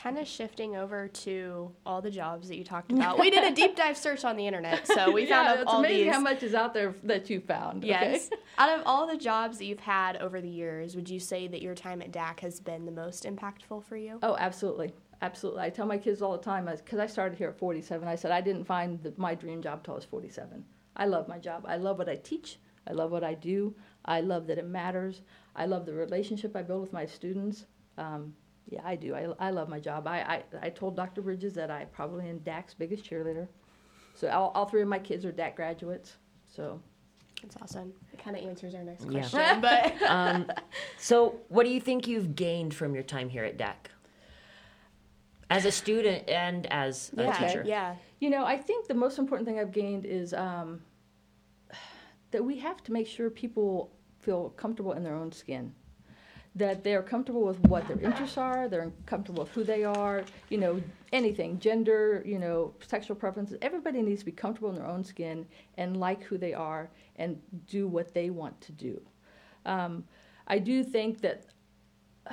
Kind 0.02 0.16
of 0.18 0.26
shifting 0.26 0.76
over 0.76 1.08
to 1.08 1.72
all 1.84 2.00
the 2.00 2.10
jobs 2.10 2.48
that 2.48 2.56
you 2.56 2.64
talked 2.64 2.90
about. 2.92 3.18
we 3.18 3.30
did 3.30 3.44
a 3.44 3.54
deep 3.54 3.76
dive 3.76 3.96
search 3.98 4.24
on 4.24 4.36
the 4.36 4.46
internet, 4.46 4.86
so 4.86 5.10
we 5.10 5.26
found 5.26 5.46
yeah, 5.46 5.52
out 5.52 5.60
it's 5.60 5.70
all 5.70 5.80
amazing 5.80 6.04
these. 6.06 6.14
how 6.14 6.20
much 6.20 6.42
is 6.42 6.54
out 6.54 6.72
there 6.72 6.94
that 7.04 7.28
you 7.28 7.40
found. 7.40 7.84
okay? 7.84 7.88
Yes. 7.88 8.30
Out 8.58 8.78
of 8.78 8.82
all 8.86 9.06
the 9.06 9.16
jobs 9.16 9.56
that 9.58 9.64
you've 9.64 9.80
had 9.80 10.16
over 10.18 10.40
the 10.40 10.48
years, 10.48 10.94
would 10.94 11.08
you 11.08 11.18
say 11.18 11.46
that 11.48 11.62
your 11.62 11.74
time 11.74 12.02
at 12.02 12.12
DAC 12.12 12.40
has 12.40 12.60
been 12.60 12.84
the 12.84 12.92
most 12.92 13.24
impactful 13.24 13.84
for 13.84 13.96
you? 13.96 14.18
Oh, 14.22 14.36
absolutely. 14.38 14.92
Absolutely. 15.22 15.62
I 15.62 15.70
tell 15.70 15.86
my 15.86 15.96
kids 15.98 16.20
all 16.20 16.32
the 16.32 16.42
time, 16.44 16.66
because 16.66 16.98
I 16.98 17.06
started 17.06 17.38
here 17.38 17.48
at 17.48 17.58
47, 17.58 18.06
I 18.06 18.16
said 18.16 18.30
I 18.32 18.40
didn't 18.42 18.64
find 18.64 19.02
the, 19.02 19.14
my 19.16 19.34
dream 19.34 19.62
job 19.62 19.82
till 19.82 19.94
I 19.94 19.96
was 19.96 20.04
47. 20.04 20.64
I 20.96 21.06
love 21.06 21.26
my 21.28 21.38
job. 21.38 21.64
I 21.68 21.76
love 21.76 21.98
what 21.98 22.08
I 22.08 22.16
teach. 22.16 22.58
I 22.86 22.92
love 22.92 23.10
what 23.10 23.24
I 23.24 23.34
do. 23.34 23.74
I 24.04 24.20
love 24.20 24.46
that 24.48 24.58
it 24.58 24.66
matters. 24.66 25.22
I 25.56 25.66
love 25.66 25.86
the 25.86 25.92
relationship 25.94 26.54
I 26.56 26.62
build 26.62 26.80
with 26.82 26.92
my 26.92 27.06
students. 27.06 27.66
Um, 27.96 28.34
yeah, 28.68 28.80
I 28.84 28.96
do. 28.96 29.14
I, 29.14 29.26
I 29.38 29.50
love 29.50 29.68
my 29.68 29.80
job. 29.80 30.06
I, 30.06 30.18
I, 30.20 30.42
I 30.66 30.70
told 30.70 30.96
Dr. 30.96 31.22
Bridges 31.22 31.54
that 31.54 31.70
I 31.70 31.84
probably 31.86 32.28
am 32.28 32.38
DAC's 32.40 32.74
biggest 32.74 33.08
cheerleader. 33.08 33.48
So 34.14 34.28
all, 34.28 34.52
all 34.54 34.66
three 34.66 34.82
of 34.82 34.88
my 34.88 34.98
kids 34.98 35.24
are 35.24 35.32
DAC 35.32 35.56
graduates. 35.56 36.16
So 36.48 36.80
That's 37.42 37.56
awesome. 37.62 37.92
It 38.12 38.22
kind 38.22 38.36
of 38.36 38.44
answers 38.44 38.74
our 38.74 38.82
next 38.84 39.06
Yeah. 39.08 39.28
question, 39.28 39.60
but 40.00 40.02
Um, 40.08 40.50
so, 40.98 41.40
what 41.48 41.64
do 41.64 41.70
you 41.70 41.80
think 41.80 42.06
you've 42.06 42.34
gained 42.36 42.74
from 42.74 42.94
your 42.94 43.04
time 43.04 43.28
here 43.28 43.44
at 43.44 43.56
DAC? 43.58 43.74
As 45.48 45.64
a 45.64 45.72
student 45.72 46.28
and 46.28 46.66
as 46.66 47.10
a 47.16 47.22
yeah, 47.24 47.32
teacher. 47.46 47.64
yeah. 47.66 47.96
You 48.20 48.30
know, 48.30 48.44
I 48.44 48.56
think 48.56 48.86
the 48.86 48.94
most 48.94 49.18
important 49.18 49.48
thing 49.48 49.58
I've 49.58 49.72
gained 49.72 50.04
is 50.06 50.32
um, 50.32 50.82
that 52.30 52.44
we 52.44 52.58
have 52.58 52.82
to 52.84 52.92
make 52.92 53.06
sure 53.08 53.30
people 53.30 53.90
feel 54.20 54.50
comfortable 54.50 54.92
in 54.92 55.02
their 55.02 55.16
own 55.16 55.32
skin. 55.32 55.74
That 56.56 56.82
they're 56.82 57.02
comfortable 57.02 57.42
with 57.42 57.60
what 57.60 57.86
their 57.86 58.00
interests 58.00 58.36
are, 58.36 58.68
they're 58.68 58.90
comfortable 59.06 59.44
with 59.44 59.52
who 59.52 59.62
they 59.62 59.84
are, 59.84 60.24
you 60.48 60.58
know, 60.58 60.82
anything, 61.12 61.60
gender, 61.60 62.22
you 62.26 62.40
know, 62.40 62.74
sexual 62.86 63.16
preferences. 63.16 63.56
Everybody 63.62 64.02
needs 64.02 64.20
to 64.20 64.26
be 64.26 64.32
comfortable 64.32 64.70
in 64.70 64.74
their 64.74 64.86
own 64.86 65.04
skin 65.04 65.46
and 65.78 65.96
like 65.96 66.24
who 66.24 66.38
they 66.38 66.52
are 66.52 66.90
and 67.16 67.40
do 67.68 67.86
what 67.86 68.12
they 68.14 68.30
want 68.30 68.60
to 68.62 68.72
do. 68.72 69.00
Um, 69.64 70.04
I 70.48 70.58
do 70.58 70.82
think 70.82 71.20
that 71.20 71.46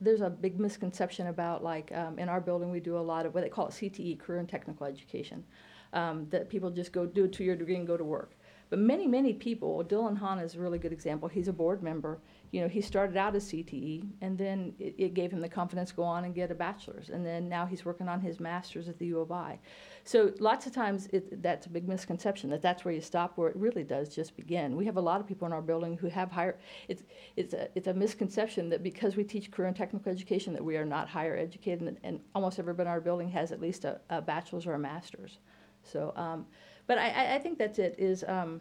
there's 0.00 0.22
a 0.22 0.30
big 0.30 0.58
misconception 0.58 1.28
about 1.28 1.62
like 1.62 1.92
um, 1.92 2.18
in 2.18 2.28
our 2.28 2.40
building 2.40 2.70
we 2.70 2.80
do 2.80 2.96
a 2.96 2.98
lot 2.98 3.26
of 3.26 3.34
what 3.34 3.44
they 3.44 3.50
call 3.50 3.68
it 3.68 3.72
CTE, 3.72 4.18
career 4.18 4.40
and 4.40 4.48
technical 4.48 4.86
education, 4.86 5.44
um, 5.92 6.26
that 6.30 6.48
people 6.48 6.70
just 6.70 6.92
go 6.92 7.06
do 7.06 7.24
a 7.24 7.28
two-year 7.28 7.56
degree 7.56 7.76
and 7.76 7.86
go 7.86 7.96
to 7.96 8.04
work. 8.04 8.32
But 8.70 8.78
many, 8.78 9.08
many 9.08 9.32
people, 9.32 9.84
Dylan 9.84 10.16
Hahn 10.16 10.38
is 10.38 10.54
a 10.54 10.60
really 10.60 10.78
good 10.78 10.92
example. 10.92 11.28
He's 11.28 11.48
a 11.48 11.52
board 11.52 11.82
member. 11.82 12.20
You 12.50 12.62
know, 12.62 12.68
he 12.68 12.80
started 12.80 13.16
out 13.16 13.36
as 13.36 13.44
CTE, 13.44 14.08
and 14.20 14.36
then 14.36 14.74
it, 14.78 14.94
it 14.98 15.14
gave 15.14 15.30
him 15.30 15.40
the 15.40 15.48
confidence 15.48 15.90
to 15.90 15.96
go 15.96 16.02
on 16.02 16.24
and 16.24 16.34
get 16.34 16.50
a 16.50 16.54
bachelor's, 16.54 17.08
and 17.10 17.24
then 17.24 17.48
now 17.48 17.64
he's 17.64 17.84
working 17.84 18.08
on 18.08 18.20
his 18.20 18.40
master's 18.40 18.88
at 18.88 18.98
the 18.98 19.06
U 19.06 19.20
of 19.20 19.30
I. 19.30 19.60
So 20.02 20.32
lots 20.40 20.66
of 20.66 20.72
times 20.72 21.06
it, 21.12 21.42
that's 21.42 21.66
a 21.66 21.68
big 21.70 21.86
misconception 21.88 22.50
that 22.50 22.60
that's 22.60 22.84
where 22.84 22.92
you 22.92 23.00
stop, 23.00 23.38
where 23.38 23.48
it 23.50 23.56
really 23.56 23.84
does 23.84 24.14
just 24.14 24.36
begin. 24.36 24.76
We 24.76 24.84
have 24.86 24.96
a 24.96 25.00
lot 25.00 25.20
of 25.20 25.28
people 25.28 25.46
in 25.46 25.52
our 25.52 25.62
building 25.62 25.96
who 25.96 26.08
have 26.08 26.32
higher. 26.32 26.58
It's 26.88 27.04
it's 27.36 27.54
a 27.54 27.68
it's 27.76 27.86
a 27.86 27.94
misconception 27.94 28.68
that 28.70 28.82
because 28.82 29.16
we 29.16 29.22
teach 29.22 29.50
career 29.50 29.68
and 29.68 29.76
technical 29.76 30.10
education 30.10 30.52
that 30.54 30.64
we 30.64 30.76
are 30.76 30.84
not 30.84 31.08
higher 31.08 31.36
educated, 31.36 31.82
and, 31.86 31.98
and 32.02 32.20
almost 32.34 32.58
everybody 32.58 32.88
in 32.88 32.92
our 32.92 33.00
building 33.00 33.28
has 33.28 33.52
at 33.52 33.60
least 33.60 33.84
a, 33.84 34.00
a 34.10 34.20
bachelor's 34.20 34.66
or 34.66 34.74
a 34.74 34.78
master's. 34.78 35.38
So, 35.82 36.12
um, 36.16 36.46
but 36.86 36.98
I, 36.98 37.36
I- 37.36 37.38
think 37.38 37.58
that's 37.58 37.78
it. 37.78 37.94
Is 37.98 38.24
um, 38.26 38.60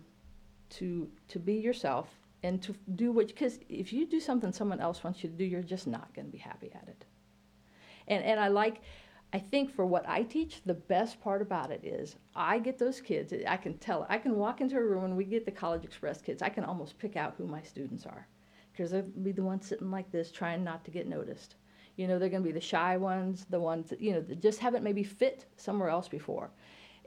to 0.72 1.10
to 1.30 1.40
be 1.40 1.54
yourself 1.54 2.08
and 2.44 2.62
to 2.64 2.76
do 2.96 3.12
what 3.12 3.28
because 3.28 3.60
if 3.68 3.92
you 3.92 4.06
do 4.06 4.20
something 4.20 4.52
someone 4.52 4.80
else 4.80 5.04
wants 5.04 5.24
you 5.24 5.30
to 5.30 5.36
do, 5.36 5.44
you're 5.44 5.62
just 5.62 5.88
not 5.88 6.14
going 6.14 6.26
to 6.26 6.32
be 6.32 6.38
happy 6.38 6.72
at 6.74 6.88
it. 6.88 7.06
And 8.08 8.24
and 8.24 8.40
I 8.40 8.48
like. 8.48 8.82
I 9.32 9.38
think 9.38 9.72
for 9.72 9.86
what 9.86 10.10
I 10.10 10.24
teach, 10.24 10.64
the 10.66 10.74
best 10.74 11.22
part 11.22 11.44
about 11.44 11.70
it 11.70 11.86
is 11.86 12.16
I 12.36 12.58
get 12.58 12.80
those 12.80 13.00
kids. 13.00 13.32
I 13.48 13.58
can 13.58 13.78
tell. 13.78 14.08
I 14.10 14.18
can 14.18 14.38
walk 14.38 14.60
into 14.60 14.76
a 14.76 14.84
room 14.84 15.04
and 15.04 15.16
we 15.16 15.24
get 15.24 15.46
the 15.46 15.52
College 15.52 15.84
Express 15.84 16.20
kids. 16.20 16.42
I 16.42 16.50
can 16.50 16.64
almost 16.64 16.98
pick 16.98 17.16
out 17.16 17.36
who 17.38 17.46
my 17.46 17.62
students 17.62 18.08
are, 18.08 18.28
because 18.72 18.90
they'll 18.90 19.04
be 19.04 19.32
the 19.32 19.44
ones 19.44 19.68
sitting 19.68 19.92
like 19.92 20.12
this, 20.12 20.32
trying 20.32 20.64
not 20.64 20.84
to 20.86 20.90
get 20.90 21.08
noticed. 21.08 21.58
You 21.96 22.08
know, 22.08 22.18
they're 22.18 22.30
going 22.30 22.42
to 22.42 22.48
be 22.48 22.54
the 22.54 22.60
shy 22.60 22.98
ones, 22.98 23.46
the 23.52 23.60
ones 23.60 23.92
that 23.92 24.02
you 24.02 24.14
know 24.14 24.22
that 24.22 24.42
just 24.42 24.58
haven't 24.58 24.84
maybe 24.84 25.04
fit 25.04 25.46
somewhere 25.58 25.90
else 25.90 26.08
before. 26.08 26.50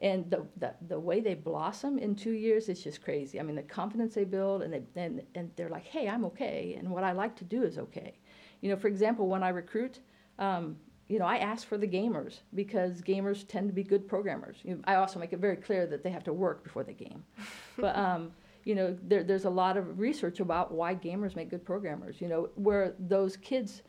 And 0.02 0.28
the, 0.28 0.44
the, 0.56 0.74
the 0.88 0.98
way 0.98 1.20
they 1.20 1.34
blossom 1.34 1.96
in 1.96 2.16
two 2.16 2.32
years 2.32 2.68
is 2.68 2.82
just 2.82 3.02
crazy. 3.02 3.38
I 3.38 3.44
mean, 3.44 3.54
the 3.54 3.62
confidence 3.62 4.14
they 4.14 4.24
build, 4.24 4.62
and, 4.62 4.74
they, 4.74 4.82
and, 5.00 5.22
and 5.36 5.50
they're 5.54 5.68
like, 5.68 5.86
hey, 5.86 6.08
I'm 6.08 6.24
okay, 6.24 6.74
and 6.76 6.90
what 6.90 7.04
I 7.04 7.12
like 7.12 7.36
to 7.36 7.44
do 7.44 7.62
is 7.62 7.78
okay. 7.78 8.18
You 8.60 8.70
know, 8.70 8.76
for 8.76 8.88
example, 8.88 9.28
when 9.28 9.44
I 9.44 9.50
recruit, 9.50 10.00
um, 10.40 10.76
you 11.08 11.20
know, 11.20 11.24
I 11.24 11.36
ask 11.36 11.68
for 11.68 11.78
the 11.78 11.86
gamers 11.86 12.40
because 12.54 13.00
gamers 13.00 13.46
tend 13.46 13.68
to 13.68 13.74
be 13.74 13.84
good 13.84 14.08
programmers. 14.08 14.56
You 14.64 14.74
know, 14.74 14.80
I 14.84 14.96
also 14.96 15.20
make 15.20 15.32
it 15.32 15.38
very 15.38 15.56
clear 15.56 15.86
that 15.86 16.02
they 16.02 16.10
have 16.10 16.24
to 16.24 16.32
work 16.32 16.64
before 16.64 16.82
they 16.82 16.94
game. 16.94 17.22
but 17.78 17.94
um, 17.96 18.32
you 18.64 18.74
know, 18.74 18.96
there, 19.02 19.22
there's 19.22 19.44
a 19.44 19.50
lot 19.50 19.76
of 19.76 19.98
research 20.00 20.40
about 20.40 20.72
why 20.72 20.94
gamers 20.94 21.36
make 21.36 21.50
good 21.50 21.64
programmers. 21.64 22.20
You 22.20 22.28
know, 22.28 22.48
where 22.54 22.94
those 22.98 23.36
kids, 23.36 23.82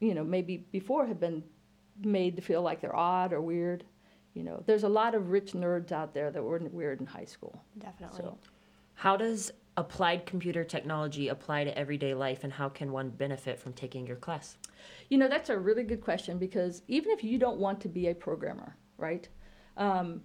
you 0.00 0.14
know, 0.14 0.24
maybe 0.24 0.66
before 0.72 1.06
have 1.06 1.20
been 1.20 1.42
made 2.02 2.36
to 2.36 2.42
feel 2.42 2.62
like 2.62 2.80
they're 2.80 2.96
odd 2.96 3.32
or 3.32 3.40
weird. 3.40 3.84
You 4.36 4.42
know, 4.42 4.62
there's 4.66 4.84
a 4.84 4.88
lot 4.88 5.14
of 5.14 5.30
rich 5.30 5.52
nerds 5.52 5.92
out 5.92 6.12
there 6.12 6.30
that 6.30 6.42
were 6.42 6.58
weird 6.58 7.00
in 7.00 7.06
high 7.06 7.24
school. 7.24 7.60
Definitely. 7.78 8.18
So, 8.18 8.38
How 8.94 9.16
does 9.16 9.50
applied 9.78 10.26
computer 10.26 10.62
technology 10.62 11.28
apply 11.28 11.64
to 11.64 11.78
everyday 11.78 12.14
life, 12.14 12.44
and 12.44 12.52
how 12.52 12.68
can 12.68 12.92
one 12.92 13.10
benefit 13.10 13.58
from 13.58 13.72
taking 13.72 14.06
your 14.06 14.16
class? 14.16 14.56
you 15.08 15.18
know, 15.18 15.28
that's 15.28 15.50
a 15.50 15.58
really 15.58 15.82
good 15.82 16.00
question 16.00 16.38
because 16.38 16.82
even 16.88 17.10
if 17.12 17.22
you 17.22 17.38
don't 17.38 17.58
want 17.58 17.80
to 17.80 17.88
be 17.88 18.08
a 18.08 18.14
programmer, 18.14 18.76
right? 18.98 19.28
Um, 19.76 20.22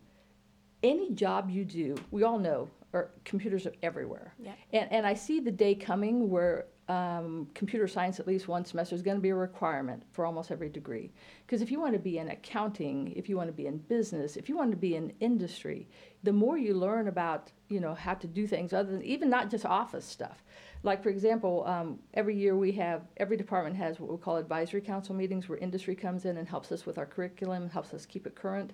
any 0.83 1.11
job 1.11 1.49
you 1.49 1.65
do, 1.65 1.95
we 2.09 2.23
all 2.23 2.39
know, 2.39 2.69
or 2.93 3.11
computers 3.23 3.65
are 3.65 3.73
everywhere. 3.83 4.33
Yeah. 4.39 4.53
And, 4.73 4.91
and 4.91 5.07
I 5.07 5.13
see 5.13 5.39
the 5.39 5.51
day 5.51 5.75
coming 5.75 6.29
where 6.29 6.65
um, 6.91 7.47
computer 7.53 7.87
science, 7.87 8.19
at 8.19 8.27
least 8.27 8.49
one 8.49 8.65
semester, 8.65 8.93
is 8.93 9.01
going 9.01 9.15
to 9.15 9.21
be 9.21 9.29
a 9.29 9.35
requirement 9.35 10.03
for 10.11 10.25
almost 10.25 10.51
every 10.51 10.67
degree. 10.67 11.09
Because 11.45 11.61
if 11.61 11.71
you 11.71 11.79
want 11.79 11.93
to 11.93 11.99
be 11.99 12.17
in 12.17 12.27
accounting, 12.29 13.13
if 13.15 13.29
you 13.29 13.37
want 13.37 13.47
to 13.47 13.53
be 13.53 13.67
in 13.67 13.77
business, 13.77 14.35
if 14.35 14.49
you 14.49 14.57
want 14.57 14.71
to 14.71 14.77
be 14.77 14.95
in 14.95 15.13
industry, 15.21 15.87
the 16.23 16.33
more 16.33 16.57
you 16.57 16.73
learn 16.73 17.07
about, 17.07 17.51
you 17.69 17.79
know, 17.79 17.95
how 17.95 18.13
to 18.15 18.27
do 18.27 18.45
things, 18.45 18.73
other 18.73 18.91
than 18.91 19.03
even 19.03 19.29
not 19.29 19.49
just 19.49 19.65
office 19.65 20.05
stuff. 20.05 20.43
Like 20.83 21.01
for 21.01 21.09
example, 21.09 21.63
um, 21.65 21.99
every 22.13 22.35
year 22.35 22.57
we 22.57 22.73
have 22.73 23.03
every 23.17 23.37
department 23.37 23.77
has 23.77 23.99
what 23.99 24.11
we 24.11 24.17
call 24.17 24.35
advisory 24.35 24.81
council 24.81 25.15
meetings, 25.15 25.47
where 25.47 25.59
industry 25.59 25.95
comes 25.95 26.25
in 26.25 26.37
and 26.37 26.47
helps 26.47 26.73
us 26.73 26.85
with 26.85 26.97
our 26.97 27.05
curriculum, 27.05 27.69
helps 27.69 27.93
us 27.93 28.05
keep 28.05 28.27
it 28.27 28.35
current. 28.35 28.73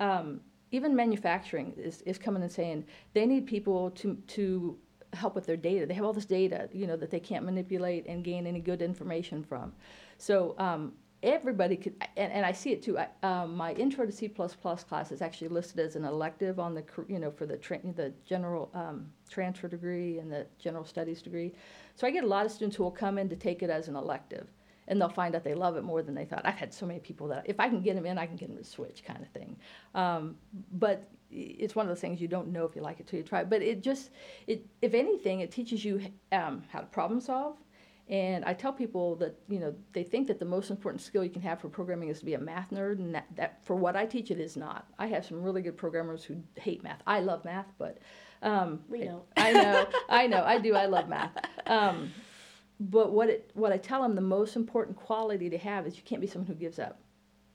Um, 0.00 0.40
even 0.72 0.96
manufacturing 0.96 1.74
is, 1.76 2.02
is 2.02 2.18
coming 2.18 2.42
and 2.42 2.50
saying 2.50 2.86
they 3.12 3.26
need 3.26 3.46
people 3.46 3.90
to 3.92 4.16
to 4.26 4.78
help 5.12 5.34
with 5.34 5.46
their 5.46 5.56
data. 5.56 5.86
They 5.86 5.94
have 5.94 6.04
all 6.04 6.12
this 6.12 6.24
data, 6.24 6.68
you 6.72 6.86
know, 6.86 6.96
that 6.96 7.10
they 7.10 7.20
can't 7.20 7.44
manipulate 7.44 8.06
and 8.06 8.24
gain 8.24 8.46
any 8.46 8.60
good 8.60 8.82
information 8.82 9.42
from. 9.44 9.72
So 10.18 10.54
um, 10.58 10.92
everybody 11.22 11.76
could, 11.76 11.94
and, 12.16 12.32
and 12.32 12.46
I 12.46 12.52
see 12.52 12.72
it 12.72 12.82
too. 12.82 12.98
I, 12.98 13.08
um, 13.22 13.56
my 13.56 13.72
intro 13.74 14.06
to 14.06 14.12
C++ 14.12 14.28
class 14.28 15.12
is 15.12 15.22
actually 15.22 15.48
listed 15.48 15.80
as 15.80 15.96
an 15.96 16.04
elective 16.04 16.58
on 16.58 16.74
the, 16.74 16.84
you 17.08 17.18
know, 17.18 17.30
for 17.30 17.46
the 17.46 17.56
tra- 17.56 17.80
the 17.94 18.12
general 18.26 18.70
um, 18.74 19.10
transfer 19.28 19.68
degree 19.68 20.18
and 20.18 20.32
the 20.32 20.46
general 20.58 20.84
studies 20.84 21.22
degree. 21.22 21.52
So 21.94 22.06
I 22.06 22.10
get 22.10 22.24
a 22.24 22.26
lot 22.26 22.46
of 22.46 22.52
students 22.52 22.76
who 22.76 22.82
will 22.82 22.90
come 22.90 23.18
in 23.18 23.28
to 23.28 23.36
take 23.36 23.62
it 23.62 23.70
as 23.70 23.88
an 23.88 23.96
elective. 23.96 24.48
And 24.88 25.00
they'll 25.00 25.08
find 25.08 25.36
out 25.36 25.44
they 25.44 25.54
love 25.54 25.76
it 25.76 25.84
more 25.84 26.02
than 26.02 26.14
they 26.14 26.24
thought. 26.24 26.42
I've 26.44 26.56
had 26.56 26.74
so 26.74 26.84
many 26.86 26.98
people 26.98 27.28
that 27.28 27.44
if 27.46 27.60
I 27.60 27.68
can 27.68 27.80
get 27.82 27.94
them 27.94 28.04
in, 28.04 28.18
I 28.18 28.26
can 28.26 28.34
get 28.34 28.48
them 28.48 28.58
to 28.58 28.64
switch, 28.64 29.04
kind 29.04 29.22
of 29.22 29.28
thing. 29.28 29.56
Um, 29.94 30.36
but 30.72 31.08
it's 31.32 31.74
one 31.74 31.86
of 31.86 31.90
those 31.90 32.00
things 32.00 32.20
you 32.20 32.28
don't 32.28 32.48
know 32.48 32.64
if 32.64 32.76
you 32.76 32.82
like 32.82 33.00
it 33.00 33.06
till 33.06 33.18
you 33.18 33.24
try. 33.24 33.40
it. 33.40 33.50
But 33.50 33.62
it 33.62 33.82
just, 33.82 34.10
it 34.46 34.66
if 34.80 34.94
anything, 34.94 35.40
it 35.40 35.50
teaches 35.50 35.84
you 35.84 36.00
um, 36.32 36.62
how 36.70 36.80
to 36.80 36.86
problem 36.86 37.20
solve. 37.20 37.56
And 38.08 38.44
I 38.44 38.52
tell 38.52 38.72
people 38.72 39.16
that 39.16 39.38
you 39.48 39.60
know 39.60 39.74
they 39.92 40.02
think 40.02 40.26
that 40.26 40.38
the 40.38 40.44
most 40.44 40.70
important 40.70 41.00
skill 41.02 41.22
you 41.24 41.30
can 41.30 41.42
have 41.42 41.60
for 41.60 41.68
programming 41.68 42.08
is 42.08 42.18
to 42.18 42.24
be 42.24 42.34
a 42.34 42.38
math 42.38 42.70
nerd, 42.70 42.98
and 42.98 43.14
that, 43.14 43.26
that 43.36 43.64
for 43.64 43.76
what 43.76 43.96
I 43.96 44.06
teach 44.06 44.30
it 44.30 44.40
is 44.40 44.56
not. 44.56 44.88
I 44.98 45.06
have 45.06 45.24
some 45.24 45.40
really 45.42 45.62
good 45.62 45.76
programmers 45.76 46.24
who 46.24 46.36
hate 46.56 46.82
math. 46.82 47.00
I 47.06 47.20
love 47.20 47.44
math, 47.44 47.72
but 47.78 47.98
um, 48.42 48.80
We 48.88 49.04
know. 49.04 49.22
I 49.36 49.52
know, 49.52 49.86
I 50.08 50.26
know, 50.26 50.42
I 50.44 50.58
do. 50.58 50.74
I 50.74 50.86
love 50.86 51.08
math. 51.08 51.30
Um, 51.66 52.12
but 52.80 53.12
what 53.12 53.28
it, 53.28 53.50
what 53.54 53.72
I 53.72 53.76
tell 53.76 54.02
them, 54.02 54.14
the 54.14 54.20
most 54.20 54.56
important 54.56 54.96
quality 54.96 55.48
to 55.50 55.58
have 55.58 55.86
is 55.86 55.96
you 55.96 56.02
can't 56.02 56.20
be 56.20 56.26
someone 56.26 56.48
who 56.48 56.54
gives 56.54 56.78
up, 56.80 57.00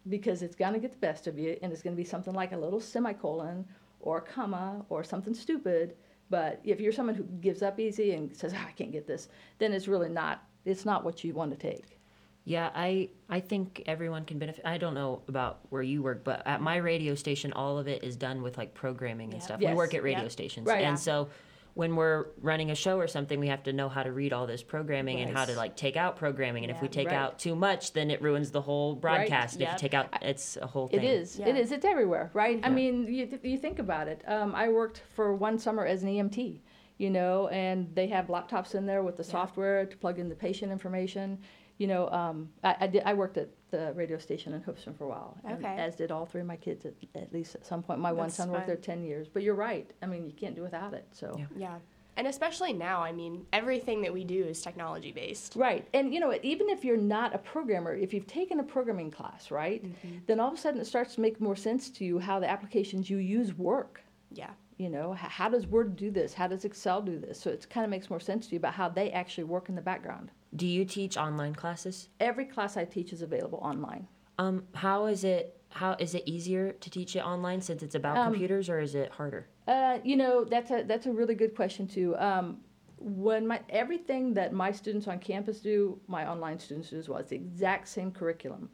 because 0.10 0.42
it's 0.42 0.56
gonna 0.56 0.80
get 0.80 0.92
the 0.92 0.98
best 0.98 1.28
of 1.28 1.38
you, 1.38 1.58
and 1.62 1.72
it's 1.72 1.82
gonna 1.82 1.96
be 1.96 2.04
something 2.04 2.34
like 2.34 2.52
a 2.52 2.58
little 2.58 2.80
semicolon 2.80 3.66
or 4.00 4.18
a 4.18 4.22
comma 4.22 4.86
or 4.90 5.04
something 5.04 5.34
stupid. 5.34 5.96
But 6.30 6.60
if 6.64 6.80
you're 6.80 6.92
someone 6.92 7.16
who 7.16 7.24
gives 7.24 7.62
up 7.62 7.80
easy 7.80 8.12
and 8.14 8.36
says, 8.36 8.54
"Ah, 8.56 8.68
"I 8.68 8.72
can't 8.74 8.92
get 8.92 9.08
this," 9.08 9.30
then 9.60 9.74
it's 9.74 9.88
really 9.88 10.10
not. 10.10 10.44
It's 10.66 10.86
not 10.86 11.04
what 11.06 11.24
you 11.24 11.34
want 11.34 11.52
to 11.52 11.58
take. 11.58 12.00
Yeah, 12.44 12.70
I 12.74 13.10
I 13.30 13.40
think 13.42 13.84
everyone 13.88 14.24
can 14.26 14.38
benefit. 14.40 14.66
I 14.66 14.78
don't 14.78 14.94
know 14.94 15.22
about 15.28 15.60
where 15.70 15.82
you 15.82 16.02
work, 16.02 16.24
but 16.24 16.46
at 16.46 16.62
my 16.62 16.78
radio 16.78 17.16
station, 17.16 17.52
all 17.54 17.78
of 17.78 17.88
it 17.88 18.04
is 18.04 18.16
done 18.16 18.42
with 18.42 18.58
like 18.58 18.74
programming 18.74 19.32
and 19.34 19.42
Yeah. 19.42 19.46
stuff. 19.46 19.62
Yes. 19.62 19.72
We 19.72 19.76
work 19.76 19.94
at 19.94 20.04
radio 20.04 20.24
Yep. 20.24 20.32
stations, 20.32 20.68
Right. 20.68 20.76
and 20.84 20.94
Yeah. 20.94 20.96
so 20.96 21.30
when 21.78 21.96
we're 21.96 22.26
running 22.42 22.72
a 22.72 22.76
show 22.76 22.98
or 22.98 23.06
something, 23.08 23.40
we 23.40 23.50
have 23.50 23.62
to 23.62 23.72
know 23.72 23.88
how 23.88 24.02
to 24.02 24.12
read 24.12 24.34
all 24.34 24.48
this 24.48 24.64
programming 24.64 25.20
and 25.20 25.30
how 25.32 25.46
to 25.46 25.54
like 25.56 25.76
take 25.76 25.96
out 25.96 26.16
programming. 26.16 26.64
And 26.64 26.72
if 26.72 26.82
we 26.82 26.88
take 26.88 27.10
Right. 27.10 27.16
out 27.16 27.38
too 27.38 27.56
much, 27.56 27.94
then 27.94 28.10
it 28.10 28.20
ruins 28.20 28.50
the 28.50 28.62
whole 28.62 28.96
broadcast. 28.96 29.54
And 29.54 29.62
If 29.62 29.68
Yep. 29.68 29.74
you 29.76 29.80
take 29.80 29.94
out, 29.94 30.08
it's 30.24 30.58
a 30.58 30.66
whole 30.66 30.88
It 30.92 31.02
thing. 31.02 31.04
is. 31.08 31.38
Yeah. 31.38 31.50
It 31.50 31.56
is. 31.56 31.72
It's 31.72 31.86
everywhere, 31.86 32.32
right? 32.34 32.60
I 32.64 32.70
mean, 32.70 33.06
you, 33.14 33.28
th- 33.28 33.44
you 33.44 33.60
think 33.60 33.78
about 33.78 34.08
it. 34.08 34.24
Um, 34.28 34.56
I 34.56 34.70
worked 34.70 35.04
for 35.14 35.36
one 35.36 35.60
summer 35.60 35.86
as 35.86 36.02
an 36.02 36.10
EMT, 36.10 36.62
you 36.98 37.12
know, 37.12 37.48
and 37.50 37.94
they 37.94 38.08
have 38.08 38.26
laptops 38.26 38.74
in 38.74 38.88
there 38.88 39.04
with 39.04 39.16
the 39.18 39.24
Yeah. 39.24 39.30
software 39.34 39.86
to 39.86 39.98
plug 39.98 40.18
in 40.18 40.30
the 40.30 40.36
patient 40.36 40.72
information. 40.72 41.38
You 41.78 41.86
know, 41.86 42.10
um, 42.10 42.50
I, 42.64 42.76
I, 42.80 42.88
did, 42.88 43.04
I 43.06 43.14
worked 43.14 43.38
at 43.38 43.50
the 43.72 43.94
radio 43.96 44.18
station 44.18 44.54
in 44.54 44.62
Hoopeston 44.62 44.94
for 44.94 45.06
a 45.06 45.08
while, 45.08 45.38
and 45.44 45.64
Okay. 45.64 45.76
as 45.78 45.96
did 45.96 46.12
all 46.12 46.26
three 46.26 46.42
of 46.42 46.48
my 46.48 46.56
kids 46.56 46.86
at, 46.86 46.94
at 47.16 47.34
least 47.34 47.56
at 47.56 47.66
some 47.66 47.84
point. 47.84 48.00
My 48.00 48.12
one 48.12 48.28
That's 48.28 48.36
son 48.36 48.50
worked 48.50 48.62
fun. 48.62 48.68
there 48.68 48.76
10 48.78 49.04
years. 49.04 49.28
But 49.28 49.44
you're 49.44 49.56
right. 49.56 49.90
I 50.02 50.06
mean, 50.06 50.26
you 50.26 50.34
can't 50.34 50.56
do 50.56 50.62
without 50.62 50.94
it. 50.94 51.06
So. 51.12 51.36
Yeah. 51.38 51.46
Yeah. 51.58 51.78
And 52.18 52.26
especially 52.26 52.74
now, 52.74 53.04
I 53.04 53.12
mean, 53.12 53.46
everything 53.54 54.02
that 54.02 54.12
we 54.12 54.24
do 54.24 54.44
is 54.44 54.62
technology 54.62 55.12
based. 55.12 55.56
Right. 55.56 55.88
And 55.94 56.12
you 56.14 56.20
know, 56.20 56.34
even 56.42 56.68
if 56.70 56.84
you're 56.84 56.98
not 56.98 57.36
a 57.36 57.38
programmer, 57.38 57.96
if 57.96 58.12
you've 58.12 58.26
taken 58.26 58.60
a 58.60 58.64
programming 58.64 59.12
class, 59.12 59.52
right, 59.52 59.84
mm-hmm. 59.86 60.18
then 60.26 60.40
all 60.40 60.48
of 60.48 60.56
a 60.56 60.58
sudden 60.58 60.82
it 60.82 60.88
starts 60.88 61.14
to 61.16 61.22
make 61.22 61.40
more 61.40 61.56
sense 61.56 61.92
to 61.92 62.04
you 62.04 62.18
how 62.18 62.40
the 62.40 62.50
applications 62.50 63.08
you 63.08 63.18
use 63.18 63.54
work. 63.54 64.02
Yeah. 64.34 64.50
You 64.78 64.90
know, 64.90 65.14
h- 65.14 65.20
how 65.22 65.50
does 65.50 65.66
Word 65.66 65.96
do 65.96 66.12
this? 66.12 66.34
How 66.34 66.48
does 66.48 66.64
Excel 66.64 67.02
do 67.02 67.18
this? 67.20 67.40
So 67.42 67.50
it 67.50 67.68
kind 67.70 67.84
of 67.84 67.90
makes 67.90 68.10
more 68.10 68.20
sense 68.20 68.48
to 68.48 68.52
you 68.54 68.58
about 68.60 68.74
how 68.76 68.90
they 68.90 69.12
actually 69.12 69.46
work 69.46 69.70
in 69.70 69.76
the 69.76 69.82
background. 69.82 70.32
Do 70.56 70.68
you 70.68 70.86
teach 70.86 71.18
online 71.18 71.56
classes? 71.56 72.10
Every 72.20 72.46
class 72.46 72.78
I 72.78 72.86
teach 72.86 73.12
is 73.12 73.22
available 73.22 73.60
online. 73.62 74.08
Um, 74.38 74.64
how 74.76 75.08
is 75.08 75.24
it? 75.24 75.60
How 75.70 75.96
is 76.00 76.16
it 76.16 76.24
easier 76.26 76.72
to 76.74 76.90
teach 76.90 77.16
it 77.16 77.20
online 77.26 77.60
since 77.62 77.82
it's 77.84 77.96
about 77.96 78.18
Um, 78.18 78.32
computers, 78.32 78.70
or 78.70 78.80
is 78.80 78.96
it 78.96 79.12
harder? 79.12 79.48
Uh, 79.68 79.98
you 80.04 80.16
know, 80.16 80.44
that's 80.46 80.70
a 80.72 80.84
that's 80.84 81.08
a 81.08 81.12
really 81.12 81.36
good 81.36 81.56
question 81.56 81.88
too. 81.88 82.16
Um, 82.18 82.62
when 83.00 83.46
my 83.46 83.60
everything 83.70 84.34
that 84.36 84.54
my 84.54 84.72
students 84.72 85.08
on 85.08 85.20
campus 85.20 85.60
do, 85.60 86.00
my 86.08 86.30
online 86.30 86.60
students 86.60 86.90
do 86.92 86.98
as 86.98 87.10
well. 87.10 87.20
It's 87.20 87.32
the 87.32 87.36
exact 87.36 87.88
same 87.90 88.12
curriculum. 88.12 88.70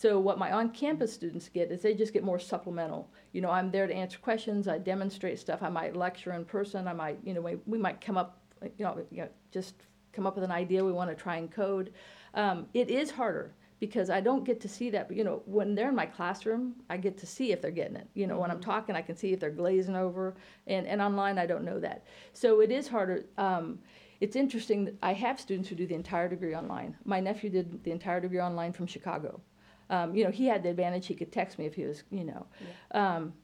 So 0.00 0.18
what 0.18 0.38
my 0.38 0.50
on-campus 0.52 1.12
students 1.12 1.50
get 1.50 1.70
is 1.70 1.82
they 1.82 1.92
just 1.92 2.14
get 2.14 2.24
more 2.24 2.38
supplemental. 2.38 3.10
You 3.32 3.42
know, 3.42 3.50
I'm 3.50 3.70
there 3.70 3.86
to 3.86 3.92
answer 3.92 4.18
questions. 4.18 4.66
I 4.66 4.78
demonstrate 4.78 5.38
stuff. 5.38 5.62
I 5.62 5.68
might 5.68 5.94
lecture 5.94 6.32
in 6.32 6.46
person. 6.46 6.88
I 6.88 6.94
might, 6.94 7.18
you 7.22 7.34
know, 7.34 7.42
we, 7.42 7.56
we 7.66 7.76
might 7.76 8.00
come 8.00 8.16
up, 8.16 8.38
you 8.62 8.82
know, 8.86 9.04
you 9.10 9.18
know, 9.18 9.28
just 9.52 9.74
come 10.14 10.26
up 10.26 10.36
with 10.36 10.44
an 10.44 10.50
idea 10.50 10.82
we 10.82 10.90
want 10.90 11.10
to 11.10 11.14
try 11.14 11.36
and 11.36 11.50
code. 11.50 11.92
Um, 12.32 12.66
it 12.72 12.88
is 12.88 13.10
harder 13.10 13.52
because 13.78 14.08
I 14.08 14.22
don't 14.22 14.42
get 14.42 14.58
to 14.62 14.70
see 14.70 14.88
that. 14.88 15.06
But 15.06 15.18
you 15.18 15.24
know, 15.24 15.42
when 15.44 15.74
they're 15.74 15.90
in 15.90 15.94
my 15.94 16.06
classroom, 16.06 16.76
I 16.88 16.96
get 16.96 17.18
to 17.18 17.26
see 17.26 17.52
if 17.52 17.60
they're 17.60 17.70
getting 17.70 17.96
it. 17.96 18.08
You 18.14 18.26
know, 18.26 18.38
when 18.38 18.50
I'm 18.50 18.60
talking, 18.60 18.96
I 18.96 19.02
can 19.02 19.18
see 19.18 19.34
if 19.34 19.40
they're 19.40 19.50
glazing 19.50 19.96
over, 19.96 20.34
and 20.66 20.86
and 20.86 21.02
online, 21.02 21.36
I 21.38 21.44
don't 21.44 21.64
know 21.64 21.78
that. 21.78 22.06
So 22.32 22.62
it 22.62 22.70
is 22.70 22.88
harder. 22.88 23.26
Um, 23.36 23.80
it's 24.20 24.34
interesting. 24.34 24.86
That 24.86 24.94
I 25.02 25.12
have 25.12 25.38
students 25.38 25.68
who 25.68 25.74
do 25.74 25.86
the 25.86 25.94
entire 25.94 26.28
degree 26.30 26.54
online. 26.54 26.96
My 27.04 27.20
nephew 27.20 27.50
did 27.50 27.84
the 27.84 27.90
entire 27.90 28.20
degree 28.20 28.40
online 28.40 28.72
from 28.72 28.86
Chicago. 28.86 29.42
Um, 29.90 30.14
you 30.14 30.24
know, 30.24 30.30
he 30.30 30.46
had 30.46 30.62
the 30.62 30.70
advantage 30.70 31.06
he 31.06 31.14
could 31.14 31.32
text 31.32 31.58
me 31.58 31.66
if 31.66 31.74
he 31.74 31.84
was, 31.84 32.04
you 32.10 32.24
know. 32.24 32.46
Um, 32.92 33.34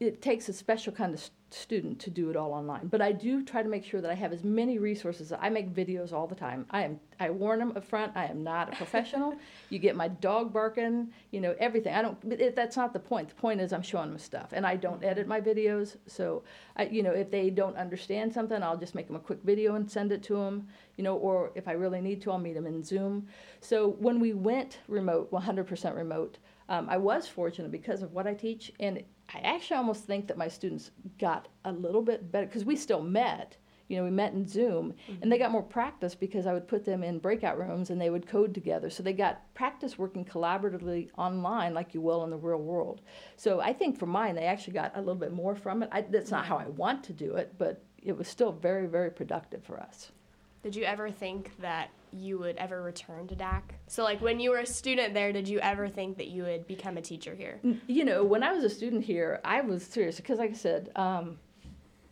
it 0.00 0.20
takes 0.20 0.48
a 0.48 0.52
special 0.52 0.92
kind 0.92 1.14
of 1.14 1.30
student 1.50 1.98
to 2.00 2.10
do 2.10 2.30
it 2.30 2.36
all 2.36 2.52
online. 2.52 2.88
But 2.88 3.00
I 3.00 3.12
do 3.12 3.42
try 3.42 3.62
to 3.62 3.68
make 3.68 3.84
sure 3.84 4.00
that 4.00 4.10
I 4.10 4.14
have 4.14 4.32
as 4.32 4.44
many 4.44 4.78
resources. 4.78 5.32
I 5.32 5.48
make 5.48 5.74
videos 5.74 6.12
all 6.12 6.26
the 6.26 6.34
time. 6.34 6.66
I 6.70 6.82
am 6.82 7.00
I 7.20 7.30
warn 7.30 7.58
them 7.58 7.72
up 7.76 7.84
front. 7.84 8.12
I 8.14 8.26
am 8.26 8.44
not 8.44 8.72
a 8.72 8.76
professional. 8.76 9.34
you 9.70 9.78
get 9.78 9.96
my 9.96 10.08
dog 10.08 10.52
barking, 10.52 11.08
you 11.30 11.40
know 11.40 11.54
everything. 11.58 11.94
I 11.94 12.02
don't. 12.02 12.28
But 12.28 12.40
it, 12.40 12.56
that's 12.56 12.76
not 12.76 12.92
the 12.92 13.00
point. 13.00 13.28
The 13.28 13.34
point 13.34 13.60
is 13.60 13.72
I'm 13.72 13.82
showing 13.82 14.10
them 14.10 14.18
stuff, 14.18 14.50
and 14.52 14.66
I 14.66 14.76
don't 14.76 15.02
edit 15.02 15.26
my 15.26 15.40
videos. 15.40 15.96
So 16.06 16.42
I, 16.76 16.84
you 16.84 17.02
know, 17.02 17.12
if 17.12 17.30
they 17.30 17.50
don't 17.50 17.76
understand 17.76 18.32
something, 18.32 18.62
I'll 18.62 18.76
just 18.76 18.94
make 18.94 19.06
them 19.06 19.16
a 19.16 19.20
quick 19.20 19.40
video 19.42 19.74
and 19.74 19.90
send 19.90 20.12
it 20.12 20.22
to 20.24 20.34
them. 20.34 20.68
You 20.96 21.04
know, 21.04 21.16
or 21.16 21.52
if 21.54 21.66
I 21.66 21.72
really 21.72 22.00
need 22.00 22.20
to, 22.22 22.32
I'll 22.32 22.38
meet 22.38 22.54
them 22.54 22.66
in 22.66 22.84
Zoom. 22.84 23.26
So 23.60 23.90
when 23.98 24.20
we 24.20 24.32
went 24.32 24.78
remote, 24.88 25.30
100% 25.30 25.96
remote. 25.96 26.38
Um, 26.70 26.86
I 26.90 26.98
was 26.98 27.26
fortunate 27.26 27.70
because 27.70 28.02
of 28.02 28.12
what 28.12 28.26
I 28.26 28.34
teach, 28.34 28.70
and 28.78 29.02
I 29.34 29.40
actually 29.40 29.76
almost 29.76 30.04
think 30.04 30.26
that 30.28 30.38
my 30.38 30.48
students 30.48 30.90
got 31.18 31.48
a 31.64 31.72
little 31.72 32.02
bit 32.02 32.32
better 32.32 32.46
because 32.46 32.64
we 32.64 32.76
still 32.76 33.02
met. 33.02 33.56
You 33.88 33.96
know, 33.96 34.04
we 34.04 34.10
met 34.10 34.34
in 34.34 34.46
Zoom, 34.46 34.92
and 35.22 35.32
they 35.32 35.38
got 35.38 35.50
more 35.50 35.62
practice 35.62 36.14
because 36.14 36.46
I 36.46 36.52
would 36.52 36.68
put 36.68 36.84
them 36.84 37.02
in 37.02 37.18
breakout 37.18 37.58
rooms 37.58 37.88
and 37.88 37.98
they 37.98 38.10
would 38.10 38.26
code 38.26 38.52
together. 38.52 38.90
So 38.90 39.02
they 39.02 39.14
got 39.14 39.54
practice 39.54 39.98
working 39.98 40.26
collaboratively 40.26 41.08
online 41.16 41.72
like 41.72 41.94
you 41.94 42.02
will 42.02 42.22
in 42.24 42.30
the 42.30 42.36
real 42.36 42.58
world. 42.58 43.00
So 43.36 43.60
I 43.60 43.72
think 43.72 43.98
for 43.98 44.04
mine, 44.04 44.34
they 44.34 44.44
actually 44.44 44.74
got 44.74 44.92
a 44.94 45.00
little 45.00 45.14
bit 45.14 45.32
more 45.32 45.54
from 45.54 45.82
it. 45.82 45.88
I, 45.90 46.02
that's 46.02 46.30
not 46.30 46.44
how 46.44 46.58
I 46.58 46.66
want 46.66 47.02
to 47.04 47.14
do 47.14 47.36
it, 47.36 47.54
but 47.56 47.82
it 48.02 48.16
was 48.16 48.28
still 48.28 48.52
very, 48.52 48.86
very 48.86 49.10
productive 49.10 49.64
for 49.64 49.80
us. 49.80 50.12
Did 50.62 50.74
you 50.74 50.84
ever 50.84 51.10
think 51.10 51.52
that 51.60 51.90
you 52.12 52.38
would 52.38 52.56
ever 52.56 52.82
return 52.82 53.28
to 53.28 53.36
DAC? 53.36 53.62
So, 53.86 54.02
like, 54.02 54.20
when 54.20 54.40
you 54.40 54.50
were 54.50 54.58
a 54.58 54.66
student 54.66 55.14
there, 55.14 55.32
did 55.32 55.46
you 55.48 55.60
ever 55.60 55.88
think 55.88 56.16
that 56.18 56.28
you 56.28 56.42
would 56.42 56.66
become 56.66 56.96
a 56.96 57.02
teacher 57.02 57.34
here? 57.34 57.60
You 57.86 58.04
know, 58.04 58.24
when 58.24 58.42
I 58.42 58.52
was 58.52 58.64
a 58.64 58.70
student 58.70 59.04
here, 59.04 59.40
I 59.44 59.60
was 59.60 59.82
serious 59.84 60.16
because, 60.16 60.38
like 60.38 60.50
I 60.50 60.54
said, 60.54 60.90
um, 60.96 61.38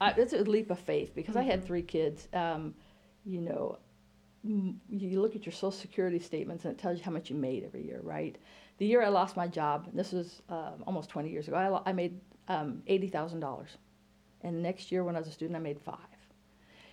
I, 0.00 0.10
it's 0.16 0.32
a 0.32 0.38
leap 0.38 0.70
of 0.70 0.78
faith 0.78 1.12
because 1.14 1.34
I 1.36 1.42
had 1.42 1.64
three 1.64 1.82
kids. 1.82 2.28
Um, 2.32 2.74
you 3.24 3.40
know, 3.40 3.78
m- 4.44 4.80
you 4.88 5.20
look 5.20 5.34
at 5.34 5.44
your 5.46 5.52
Social 5.52 5.72
Security 5.72 6.18
statements 6.20 6.64
and 6.64 6.72
it 6.74 6.78
tells 6.78 6.98
you 6.98 7.04
how 7.04 7.10
much 7.10 7.30
you 7.30 7.36
made 7.36 7.64
every 7.64 7.84
year, 7.84 8.00
right? 8.02 8.36
The 8.78 8.86
year 8.86 9.02
I 9.02 9.08
lost 9.08 9.36
my 9.36 9.48
job, 9.48 9.88
this 9.94 10.12
was 10.12 10.42
um, 10.50 10.84
almost 10.86 11.08
20 11.08 11.30
years 11.30 11.48
ago, 11.48 11.56
I, 11.56 11.68
lo- 11.68 11.82
I 11.86 11.92
made 11.92 12.20
um, 12.48 12.82
$80,000. 12.88 13.66
And 14.42 14.62
next 14.62 14.92
year 14.92 15.02
when 15.02 15.16
I 15.16 15.18
was 15.18 15.28
a 15.28 15.32
student, 15.32 15.56
I 15.56 15.60
made 15.60 15.80
five. 15.80 15.96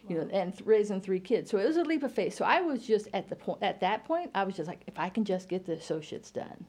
You 0.09 0.17
know, 0.17 0.27
and 0.33 0.51
th- 0.51 0.65
raising 0.65 0.99
three 0.99 1.21
kids, 1.21 1.49
so 1.49 1.57
it 1.57 1.65
was 1.65 1.77
a 1.77 1.83
leap 1.83 2.03
of 2.03 2.11
faith. 2.11 2.33
So 2.33 2.43
I 2.43 2.59
was 2.59 2.85
just 2.85 3.07
at 3.13 3.29
the 3.29 3.37
point 3.37 3.63
at 3.63 3.79
that 3.79 4.03
point, 4.03 4.31
I 4.35 4.43
was 4.43 4.57
just 4.57 4.67
like, 4.67 4.81
if 4.85 4.99
I 4.99 5.07
can 5.07 5.23
just 5.23 5.47
get 5.47 5.65
the 5.65 5.73
associates 5.73 6.29
done, 6.29 6.65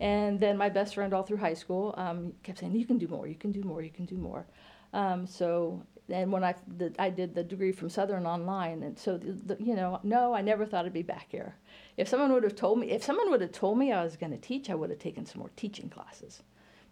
and 0.00 0.40
then 0.40 0.56
my 0.56 0.70
best 0.70 0.94
friend 0.94 1.12
all 1.12 1.22
through 1.22 1.36
high 1.36 1.52
school 1.52 1.94
um, 1.98 2.32
kept 2.42 2.60
saying, 2.60 2.74
"You 2.74 2.86
can 2.86 2.96
do 2.96 3.06
more. 3.06 3.26
You 3.26 3.34
can 3.34 3.52
do 3.52 3.62
more. 3.62 3.82
You 3.82 3.90
can 3.90 4.06
do 4.06 4.16
more." 4.16 4.46
Um, 4.94 5.26
so, 5.26 5.82
and 6.08 6.32
when 6.32 6.42
I 6.42 6.54
the, 6.78 6.94
I 6.98 7.10
did 7.10 7.34
the 7.34 7.44
degree 7.44 7.72
from 7.72 7.90
Southern 7.90 8.24
online, 8.24 8.82
and 8.82 8.98
so 8.98 9.18
the, 9.18 9.32
the, 9.32 9.62
you 9.62 9.76
know, 9.76 10.00
no, 10.02 10.32
I 10.32 10.40
never 10.40 10.64
thought 10.64 10.86
I'd 10.86 10.94
be 10.94 11.02
back 11.02 11.26
here. 11.28 11.56
If 11.98 12.08
someone 12.08 12.32
would 12.32 12.44
have 12.44 12.56
told 12.56 12.78
me, 12.78 12.90
if 12.90 13.04
someone 13.04 13.30
would 13.30 13.42
have 13.42 13.52
told 13.52 13.76
me 13.76 13.92
I 13.92 14.02
was 14.02 14.16
going 14.16 14.32
to 14.32 14.38
teach, 14.38 14.70
I 14.70 14.74
would 14.74 14.88
have 14.88 14.98
taken 14.98 15.26
some 15.26 15.40
more 15.40 15.50
teaching 15.54 15.90
classes. 15.90 16.42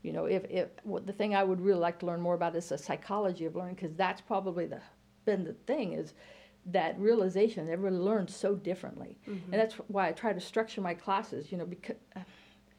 You 0.02 0.12
know, 0.12 0.26
if, 0.26 0.44
if 0.50 0.68
what 0.84 1.06
the 1.06 1.12
thing 1.12 1.34
I 1.34 1.42
would 1.42 1.60
really 1.60 1.80
like 1.80 1.98
to 2.00 2.06
learn 2.06 2.20
more 2.20 2.34
about 2.34 2.54
is 2.54 2.68
the 2.68 2.78
psychology 2.78 3.46
of 3.46 3.56
learning, 3.56 3.76
because 3.76 3.94
that's 3.94 4.20
probably 4.20 4.66
the 4.66 4.80
been 5.28 5.44
the 5.44 5.52
thing 5.52 5.92
is 5.92 6.14
that 6.66 6.98
realization 6.98 7.66
that 7.66 7.72
everybody 7.72 7.96
learns 7.96 8.34
so 8.34 8.54
differently, 8.54 9.18
and 9.26 9.36
mm-hmm. 9.36 9.50
that's 9.52 9.74
why 9.88 10.08
I 10.08 10.12
try 10.12 10.32
to 10.32 10.40
structure 10.40 10.80
my 10.80 10.94
classes. 10.94 11.52
You 11.52 11.58
know, 11.58 11.66
because 11.66 11.96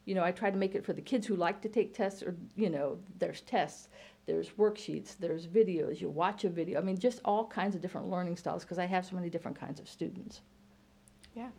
you 0.10 0.15
know, 0.15 0.24
I 0.24 0.32
try 0.32 0.50
to 0.50 0.58
make 0.58 0.74
it 0.74 0.84
for 0.84 0.94
the 0.94 1.01
kids 1.01 1.27
who 1.27 1.36
like 1.36 1.62
to 1.62 1.70
take 1.70 1.94
tests, 1.94 2.24
or 2.24 2.36
you 2.56 2.72
know, 2.72 2.98
there's 3.20 3.41
tests, 3.41 3.89
there's 4.25 4.50
worksheets, 4.58 5.15
there's 5.20 5.46
videos. 5.46 6.01
You 6.01 6.10
watch 6.10 6.46
a 6.46 6.50
video. 6.50 6.79
I 6.79 6.84
mean, 6.84 6.98
just 6.98 7.22
all 7.24 7.46
kinds 7.46 7.75
of 7.75 7.82
different 7.82 8.10
learning 8.10 8.36
styles 8.38 8.63
because 8.63 8.79
I 8.79 8.88
have 8.88 9.06
so 9.06 9.15
many 9.15 9.29
different 9.29 9.60
kinds 9.60 9.79
of 9.79 9.88
students. 9.88 10.41
Yeah. 11.36 11.50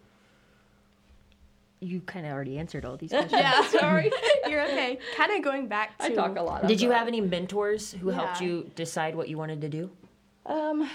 You 1.80 2.00
kind 2.00 2.26
of 2.26 2.32
already 2.32 2.58
answered 2.58 2.84
all 2.84 2.96
these 2.96 3.10
questions. 3.10 3.40
Yeah, 3.40 3.64
sorry. 3.68 4.10
You're 4.48 4.62
okay. 4.62 4.98
Kind 5.16 5.32
of 5.32 5.44
going 5.44 5.68
back 5.68 5.96
to. 5.98 6.06
I 6.06 6.10
talk 6.10 6.36
a 6.36 6.42
lot. 6.42 6.62
I'm 6.62 6.68
Did 6.68 6.80
you 6.80 6.90
have 6.90 7.06
any 7.06 7.20
mentors 7.20 7.92
who 7.92 8.08
helped 8.08 8.40
you 8.40 8.70
decide 8.74 9.14
what 9.14 9.28
you 9.28 9.38
wanted 9.38 9.60
to 9.60 9.68
do, 9.68 9.90
Um, 10.46 10.88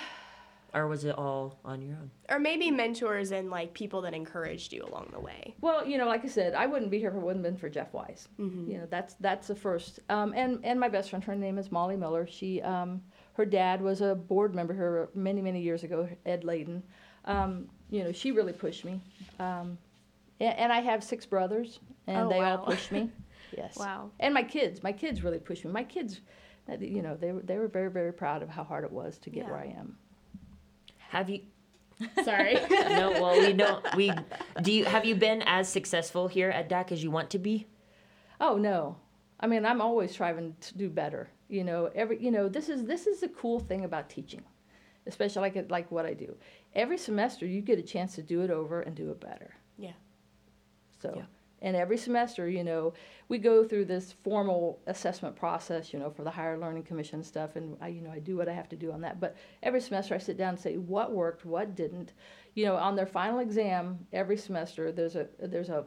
or 0.74 0.88
was 0.88 1.06
it 1.06 1.18
all 1.18 1.60
on 1.64 1.82
your 1.82 1.96
own? 1.96 2.12
Or 2.30 2.38
maybe 2.40 2.70
mentors 2.70 3.32
and 3.32 3.50
like 3.50 3.74
people 3.74 4.02
that 4.02 4.14
encouraged 4.14 4.74
you 4.74 4.84
along 4.84 5.10
the 5.14 5.20
way. 5.20 5.56
Well, 5.62 5.86
you 5.88 5.98
know, 5.98 6.06
like 6.06 6.26
I 6.26 6.28
said, 6.28 6.54
I 6.54 6.66
wouldn't 6.66 6.92
be 6.92 7.00
here 7.00 7.10
if 7.10 7.16
it 7.16 7.22
wouldn't 7.22 7.44
been 7.44 7.56
for 7.56 7.70
Jeff 7.70 7.94
Wise. 7.94 8.28
You 8.38 8.80
know, 8.80 8.88
that's 8.90 9.14
that's 9.22 9.48
the 9.48 9.56
first. 9.56 10.00
Um, 10.10 10.34
and 10.36 10.60
and 10.66 10.80
my 10.80 10.90
best 10.90 11.10
friend, 11.12 11.24
her 11.24 11.36
name 11.36 11.58
is 11.58 11.72
Molly 11.72 11.96
Miller. 11.96 12.28
She, 12.28 12.62
um, 12.62 13.02
her 13.34 13.46
dad 13.46 13.82
was 13.82 14.02
a 14.02 14.16
board 14.16 14.54
member 14.54 14.74
here 14.74 15.08
many 15.16 15.42
many 15.42 15.62
years 15.62 15.84
ago, 15.84 16.10
Ed 16.26 16.44
Layden. 16.44 16.82
Um, 17.26 17.70
you 17.90 18.04
know, 18.04 18.12
she 18.12 18.32
really 18.32 18.54
pushed 18.54 18.84
me. 18.86 19.00
Um, 19.40 19.78
and, 20.40 20.58
and 20.58 20.74
I 20.74 20.82
have 20.82 21.04
six 21.04 21.26
brothers, 21.26 21.80
and 22.08 22.26
Oh, 22.26 22.30
they 22.30 22.40
wow. 22.40 22.58
all 22.58 22.66
pushed 22.66 22.92
me. 22.92 23.10
Yes. 23.56 23.78
Wow. 23.78 24.10
And 24.20 24.34
my 24.34 24.44
kids, 24.44 24.84
my 24.84 24.92
kids 24.92 25.24
really 25.24 25.40
pushed 25.40 25.64
me. 25.64 25.72
My 25.72 25.84
kids, 25.86 26.20
you 26.80 27.02
know, 27.02 27.16
they 27.16 27.32
were 27.32 27.42
they 27.42 27.58
were 27.58 27.68
very 27.68 27.90
very 27.92 28.12
proud 28.14 28.42
of 28.44 28.50
how 28.50 28.64
hard 28.64 28.84
it 28.84 28.92
was 28.92 29.18
to 29.20 29.30
get 29.30 29.44
Yeah. 29.46 29.52
where 29.52 29.60
I 29.60 29.66
am. 29.78 29.98
Have 31.10 31.30
you? 31.30 31.42
Sorry. 32.26 32.56
No, 32.70 33.12
well, 33.22 33.40
we 33.40 33.54
don't. 33.54 33.86
We 33.96 34.12
do. 34.62 34.72
You 34.72 34.86
have 34.86 35.06
you 35.06 35.16
been 35.16 35.42
as 35.46 35.70
successful 35.70 36.28
here 36.28 36.50
at 36.50 36.68
DAC 36.70 36.92
as 36.92 37.04
you 37.04 37.12
want 37.12 37.30
to 37.32 37.40
be? 37.40 37.68
Oh 38.42 38.58
no. 38.58 38.98
I 39.40 39.48
mean, 39.48 39.66
I'm 39.66 39.82
always 39.82 40.12
striving 40.12 40.56
to 40.62 40.78
do 40.78 40.90
better. 40.90 41.30
You 41.48 41.64
know, 41.64 41.90
every 41.96 42.22
you 42.22 42.32
know, 42.32 42.50
this 42.50 42.68
is 42.70 42.84
this 42.86 43.08
is 43.08 43.22
the 43.22 43.30
cool 43.30 43.60
thing 43.60 43.86
about 43.86 44.10
teaching. 44.10 44.44
Especially 45.08 45.42
like 45.42 45.56
it, 45.56 45.70
like 45.70 45.92
what 45.92 46.06
I 46.06 46.14
do. 46.16 46.36
Every 46.74 46.98
semester 46.98 47.46
you 47.46 47.62
get 47.62 47.78
a 47.78 47.84
chance 47.84 48.16
to 48.16 48.24
do 48.24 48.42
it 48.42 48.50
over 48.50 48.82
and 48.82 48.96
do 48.96 49.12
it 49.12 49.20
better. 49.22 49.54
yeah. 49.78 49.92
So 51.02 51.14
Yeah. 51.16 51.24
And 51.66 51.76
every 51.76 51.98
semester, 51.98 52.48
you 52.48 52.64
know, 52.64 52.94
we 53.28 53.40
go 53.40 53.64
through 53.64 53.86
this 53.86 54.14
formal 54.24 54.80
assessment 54.86 55.36
process, 55.36 55.92
you 55.92 55.98
know, 55.98 56.12
for 56.12 56.24
the 56.24 56.30
higher 56.30 56.60
learning 56.60 56.84
commission 56.84 57.24
stuff 57.24 57.56
and 57.56 57.76
I 57.82 57.88
you 57.88 58.02
know, 58.02 58.12
I 58.12 58.20
do 58.20 58.38
what 58.38 58.48
I 58.48 58.54
have 58.54 58.70
to 58.70 58.76
do 58.76 58.92
on 58.92 59.02
that. 59.02 59.20
But 59.20 59.36
every 59.64 59.82
semester 59.82 60.14
I 60.14 60.20
sit 60.20 60.38
down 60.38 60.50
and 60.50 60.60
say 60.60 60.78
what 60.78 61.12
worked, 61.12 61.44
what 61.44 61.76
didn't. 61.76 62.14
You 62.54 62.66
know, 62.66 62.76
on 62.76 62.96
their 62.96 63.08
final 63.08 63.40
exam 63.40 63.98
every 64.14 64.38
semester 64.38 64.92
there's 64.92 65.16
a 65.16 65.28
there's 65.40 65.70
a 65.70 65.86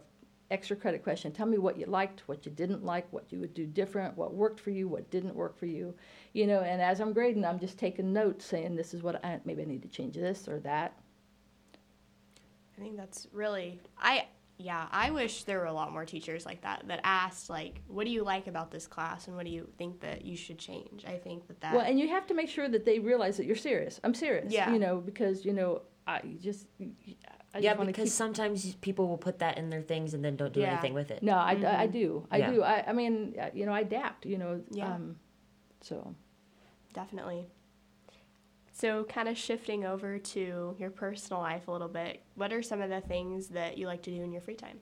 extra 0.51 0.75
credit 0.75 1.05
question. 1.05 1.31
Tell 1.31 1.47
me 1.47 1.59
what 1.59 1.79
you 1.79 1.87
liked, 1.87 2.25
what 2.27 2.45
you 2.45 2.51
didn't 2.51 2.85
like, 2.85 3.07
what 3.13 3.31
you 3.31 3.39
would 3.39 3.55
do 3.55 3.65
different, 3.65 4.17
what 4.17 4.35
worked 4.35 4.59
for 4.59 4.71
you, 4.71 4.89
what 4.89 5.09
didn't 5.11 5.37
work 5.37 5.57
for 5.57 5.67
you. 5.67 5.95
You 6.33 6.49
know, 6.49 6.63
and 6.63 6.83
as 6.83 7.01
I'm 7.01 7.13
grading, 7.13 7.45
I'm 7.45 7.61
just 7.61 7.79
taking 7.79 8.13
notes 8.13 8.45
saying 8.45 8.75
this 8.75 8.95
is 8.95 9.05
what 9.05 9.25
I 9.25 9.39
maybe 9.45 9.63
I 9.63 9.67
need 9.67 9.83
to 9.83 9.89
change 9.89 10.17
this 10.17 10.49
or 10.49 10.59
that. 10.61 10.99
I 12.77 12.81
think 12.81 12.97
that's 12.97 13.29
really 13.33 13.79
I 13.97 14.27
yeah, 14.61 14.89
I 14.91 15.13
wish 15.13 15.45
there 15.45 15.61
were 15.61 15.67
a 15.67 15.73
lot 15.73 15.93
more 15.93 16.05
teachers 16.05 16.45
like 16.45 16.63
that 16.63 16.83
that 16.89 17.01
asked 17.05 17.49
like, 17.49 17.81
what 17.87 18.05
do 18.05 18.11
you 18.11 18.25
like 18.25 18.49
about 18.49 18.73
this 18.73 18.89
class 18.89 19.29
and 19.29 19.37
what 19.37 19.47
do 19.47 19.53
you 19.53 19.69
think 19.79 20.01
that 20.01 20.25
you 20.25 20.37
should 20.37 20.59
change? 20.59 21.05
I 21.07 21.17
think 21.17 21.47
that 21.47 21.61
that 21.61 21.75
Well, 21.75 21.85
and 21.85 21.99
you 21.99 22.09
have 22.09 22.27
to 22.27 22.35
make 22.35 22.49
sure 22.49 22.69
that 22.69 22.85
they 22.85 22.99
realize 22.99 23.37
that 23.37 23.47
you're 23.47 23.55
serious. 23.57 24.01
I'm 24.03 24.15
serious. 24.15 24.53
Yeah. 24.53 24.73
You 24.73 24.81
know, 24.81 24.97
because 24.99 25.45
you 25.45 25.53
know, 25.53 25.83
I 26.09 26.23
just. 26.41 26.67
I 27.55 27.61
yeah, 27.61 27.75
just 27.75 27.87
because 27.87 28.05
keep, 28.05 28.13
sometimes 28.13 28.75
people 28.77 29.07
will 29.09 29.17
put 29.17 29.39
that 29.39 29.59
in 29.59 29.71
their 29.71 29.81
things 29.81 30.13
and 30.13 30.25
then 30.25 30.37
don't 30.37 30.53
do 30.53 30.61
Yeah. 30.61 30.73
anything 30.73 30.93
with 30.93 31.11
it. 31.13 31.23
No, 31.23 31.35
I, 31.35 31.53
I, 31.53 31.83
I 31.83 31.87
do. 31.87 32.27
I 32.31 32.39
Yeah. 32.39 32.51
do. 32.51 32.63
I, 32.63 32.85
I 32.89 32.93
mean, 32.93 33.37
uh, 33.41 33.51
you 33.55 33.65
know, 33.65 33.73
I 33.73 33.81
adapt. 33.81 34.27
You 34.27 34.39
know. 34.39 34.61
Yeah. 34.71 34.93
Um, 34.95 35.17
so. 35.83 36.15
definitely. 36.95 37.47
So, 38.79 39.03
kind 39.03 39.29
of 39.29 39.37
shifting 39.37 39.85
over 39.85 40.21
to 40.21 40.77
your 40.79 40.91
personal 40.91 41.43
life 41.43 41.67
a 41.67 41.73
little 41.73 41.89
bit, 41.89 42.23
what 42.37 42.53
are 42.53 42.63
some 42.63 42.81
of 42.81 42.91
the 42.91 43.01
things 43.01 43.49
that 43.49 43.77
you 43.77 43.89
like 43.89 44.03
to 44.03 44.11
do 44.13 44.23
in 44.23 44.31
your 44.31 44.41
free 44.41 44.55
time? 44.55 44.79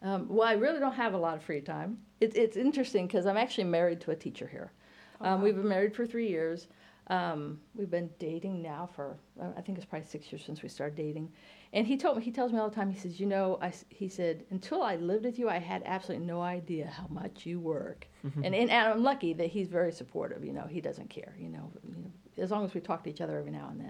Um, 0.00 0.26
well, 0.26 0.48
I 0.48 0.54
really 0.54 0.80
don't 0.80 0.94
have 0.94 1.12
a 1.12 1.18
lot 1.18 1.36
of 1.36 1.42
free 1.42 1.60
time. 1.60 1.98
It, 2.18 2.34
it's 2.34 2.56
interesting 2.56 3.06
because 3.06 3.26
I'm 3.26 3.36
actually 3.36 3.64
married 3.64 4.00
to 4.02 4.10
a 4.12 4.16
teacher 4.16 4.46
here. 4.46 4.72
Um, 5.20 5.42
We've 5.42 5.54
been 5.54 5.68
married 5.68 5.94
for 5.94 6.06
three 6.06 6.30
years. 6.30 6.68
Um, 7.08 7.60
we've 7.74 7.90
been 7.90 8.08
dating 8.18 8.62
now 8.62 8.88
for 8.96 9.18
uh, 9.38 9.50
I 9.56 9.60
think 9.60 9.76
it's 9.76 9.84
probably 9.86 10.08
six 10.08 10.32
years 10.32 10.42
since 10.42 10.62
we 10.62 10.70
started 10.70 10.96
dating. 10.96 11.30
And 11.74 11.86
he 11.86 11.98
told 11.98 12.16
me 12.16 12.24
he 12.24 12.32
tells 12.32 12.52
me 12.52 12.58
all 12.58 12.70
the 12.70 12.74
time. 12.74 12.90
He 12.90 12.98
says, 12.98 13.20
you 13.20 13.26
know, 13.26 13.58
I 13.60 13.68
s 13.68 13.84
he 13.90 14.08
said 14.08 14.44
until 14.50 14.82
I 14.82 14.96
lived 14.96 15.26
with 15.26 15.38
you, 15.38 15.48
I 15.48 15.58
had 15.58 15.82
absolutely 15.84 16.26
no 16.26 16.40
idea 16.40 16.86
how 16.86 17.06
much 17.10 17.44
you 17.44 17.60
work. 17.60 18.08
and, 18.22 18.46
and 18.46 18.70
and 18.70 18.72
I'm 18.72 19.02
lucky 19.02 19.34
that 19.34 19.48
he's 19.48 19.68
very 19.68 19.92
supportive. 19.92 20.42
You 20.42 20.54
know, 20.54 20.66
he 20.66 20.80
doesn't 20.80 21.10
care. 21.10 21.34
You 21.38 21.50
know, 21.50 21.70
you 21.86 21.96
know 22.02 22.10
as 22.38 22.50
long 22.50 22.64
as 22.64 22.74
we 22.74 22.80
talk 22.80 23.02
to 23.04 23.10
each 23.10 23.20
other 23.20 23.38
every 23.38 23.50
now 23.50 23.70
and 23.70 23.80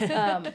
then. 0.00 0.12
um, 0.18 0.46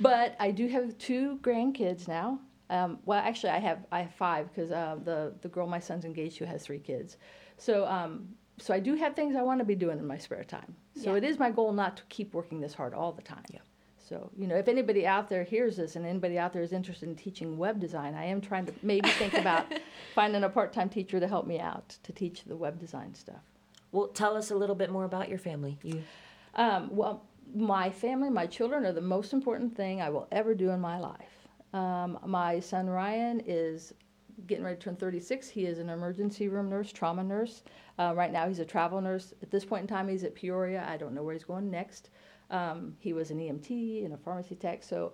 but 0.00 0.36
I 0.38 0.50
do 0.50 0.68
have 0.68 0.96
two 0.98 1.38
grandkids 1.42 2.08
now. 2.08 2.38
Um, 2.70 2.98
well, 3.04 3.18
actually, 3.20 3.50
I 3.50 3.58
have 3.58 3.84
I 3.92 4.00
have 4.02 4.14
five 4.14 4.48
because 4.54 4.70
uh, 4.70 4.96
the 5.04 5.34
the 5.42 5.48
girl 5.48 5.66
my 5.66 5.80
son's 5.80 6.04
engaged 6.04 6.38
to 6.38 6.46
has 6.46 6.62
three 6.64 6.78
kids. 6.78 7.16
So 7.58 7.86
um, 7.86 8.28
so 8.58 8.72
I 8.72 8.80
do 8.80 8.94
have 8.94 9.14
things 9.14 9.36
I 9.36 9.42
want 9.42 9.58
to 9.60 9.64
be 9.64 9.74
doing 9.74 9.98
in 9.98 10.06
my 10.06 10.18
spare 10.18 10.44
time. 10.44 10.74
So 10.94 11.10
Yeah. 11.12 11.16
it 11.18 11.24
is 11.24 11.38
my 11.38 11.50
goal 11.50 11.72
not 11.72 11.96
to 11.98 12.02
keep 12.08 12.32
working 12.34 12.60
this 12.60 12.74
hard 12.74 12.94
all 12.94 13.12
the 13.12 13.22
time. 13.22 13.44
Yeah. 13.52 13.60
So 13.98 14.30
you 14.38 14.46
know, 14.46 14.56
if 14.56 14.68
anybody 14.68 15.06
out 15.06 15.28
there 15.28 15.42
hears 15.44 15.76
this 15.76 15.96
and 15.96 16.06
anybody 16.06 16.38
out 16.38 16.52
there 16.52 16.62
is 16.62 16.72
interested 16.72 17.08
in 17.08 17.16
teaching 17.16 17.58
web 17.58 17.78
design, 17.80 18.14
I 18.14 18.24
am 18.26 18.40
trying 18.40 18.66
to 18.66 18.72
maybe 18.82 19.08
think 19.10 19.34
about 19.34 19.66
finding 20.14 20.44
a 20.44 20.48
part-time 20.48 20.88
teacher 20.88 21.18
to 21.20 21.28
help 21.28 21.46
me 21.46 21.58
out 21.60 21.96
to 22.02 22.12
teach 22.12 22.44
the 22.44 22.56
web 22.56 22.78
design 22.78 23.14
stuff. 23.14 23.42
Well, 23.90 24.08
tell 24.08 24.36
us 24.36 24.50
a 24.50 24.54
little 24.56 24.74
bit 24.76 24.90
more 24.90 25.04
about 25.04 25.28
your 25.28 25.38
family. 25.38 25.78
You 25.82 26.02
Um, 26.54 26.94
well, 26.94 27.26
my 27.54 27.90
family, 27.90 28.30
my 28.30 28.46
children 28.46 28.84
are 28.84 28.92
the 28.92 29.00
most 29.00 29.32
important 29.32 29.76
thing 29.76 30.00
I 30.00 30.10
will 30.10 30.28
ever 30.32 30.54
do 30.54 30.70
in 30.70 30.80
my 30.80 30.98
life. 30.98 31.48
Um, 31.72 32.18
my 32.26 32.60
son 32.60 32.88
Ryan 32.88 33.42
is 33.46 33.94
getting 34.46 34.64
ready 34.64 34.76
to 34.76 34.82
turn 34.82 34.96
36. 34.96 35.48
He 35.48 35.66
is 35.66 35.78
an 35.78 35.88
emergency 35.88 36.48
room 36.48 36.68
nurse, 36.68 36.92
trauma 36.92 37.22
nurse. 37.22 37.62
Uh, 37.98 38.12
right 38.16 38.32
now, 38.32 38.48
he's 38.48 38.58
a 38.58 38.64
travel 38.64 39.00
nurse. 39.00 39.34
At 39.42 39.50
this 39.50 39.64
point 39.64 39.82
in 39.82 39.86
time, 39.88 40.08
he's 40.08 40.24
at 40.24 40.34
Peoria. 40.34 40.86
I 40.88 40.96
don't 40.96 41.14
know 41.14 41.22
where 41.22 41.34
he's 41.34 41.44
going 41.44 41.70
next. 41.70 42.10
Um, 42.50 42.96
he 42.98 43.12
was 43.12 43.30
an 43.30 43.38
EMT 43.38 44.04
and 44.04 44.14
a 44.14 44.16
pharmacy 44.18 44.54
tech. 44.54 44.82
So, 44.82 45.12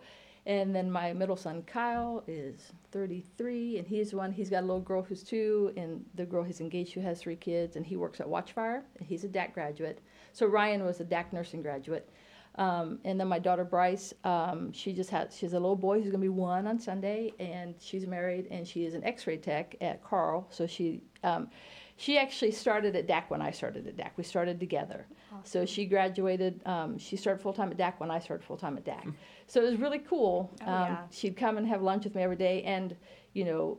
and 0.48 0.74
then 0.74 0.90
my 0.90 1.12
middle 1.12 1.36
son 1.36 1.62
Kyle 1.62 2.24
is 2.26 2.72
33, 2.90 3.78
and 3.78 3.86
he's 3.86 4.14
one. 4.14 4.32
He's 4.32 4.48
got 4.48 4.60
a 4.60 4.66
little 4.66 4.80
girl 4.80 5.02
who's 5.02 5.22
two, 5.22 5.72
and 5.76 6.04
the 6.14 6.24
girl 6.24 6.42
he's 6.42 6.60
engaged 6.60 6.94
to 6.94 7.02
has 7.02 7.20
three 7.20 7.36
kids, 7.36 7.76
and 7.76 7.84
he 7.84 7.96
works 7.96 8.18
at 8.18 8.26
Watchfire. 8.26 8.82
He's 9.00 9.24
a 9.24 9.28
DAC 9.28 9.52
graduate. 9.52 10.00
So 10.32 10.46
Ryan 10.46 10.84
was 10.84 11.00
a 11.00 11.04
DAC 11.04 11.34
nursing 11.34 11.60
graduate. 11.60 12.08
Um, 12.54 12.98
and 13.04 13.20
then 13.20 13.28
my 13.28 13.38
daughter 13.38 13.62
Bryce, 13.62 14.14
um, 14.24 14.72
she 14.72 14.94
just 14.94 15.10
has 15.10 15.36
she's 15.36 15.52
a 15.52 15.60
little 15.60 15.76
boy 15.76 16.00
who's 16.00 16.10
gonna 16.10 16.22
be 16.22 16.30
one 16.30 16.66
on 16.66 16.78
Sunday, 16.78 17.34
and 17.38 17.74
she's 17.78 18.06
married, 18.06 18.48
and 18.50 18.66
she 18.66 18.86
is 18.86 18.94
an 18.94 19.04
X-ray 19.04 19.36
tech 19.36 19.76
at 19.82 20.02
Carle. 20.02 20.48
So 20.50 20.66
she 20.66 21.02
um, 21.22 21.50
she 21.98 22.16
actually 22.16 22.52
started 22.52 22.94
at 22.94 23.08
DAC 23.08 23.24
when 23.26 23.42
I 23.42 23.50
started 23.50 23.88
at 23.88 23.96
DAC. 23.96 24.10
We 24.16 24.22
started 24.22 24.60
together. 24.60 25.04
So 25.42 25.66
she 25.66 25.84
graduated. 25.84 26.62
Um, 26.64 26.96
she 26.96 27.16
started 27.16 27.42
full 27.42 27.52
time 27.52 27.72
at 27.72 27.76
DAC 27.76 27.94
when 27.98 28.08
I 28.08 28.20
started 28.20 28.44
full 28.46 28.56
time 28.56 28.76
at 28.76 28.84
DAC. 28.84 29.12
So 29.48 29.60
it 29.60 29.68
was 29.68 29.80
really 29.80 29.98
cool. 29.98 30.48
Oh, 30.64 30.72
um, 30.72 30.82
yeah. 30.82 30.98
She'd 31.10 31.36
come 31.36 31.58
and 31.58 31.66
have 31.66 31.82
lunch 31.82 32.04
with 32.04 32.14
me 32.14 32.22
every 32.22 32.36
day, 32.36 32.62
and 32.62 32.94
you 33.32 33.44
know, 33.44 33.78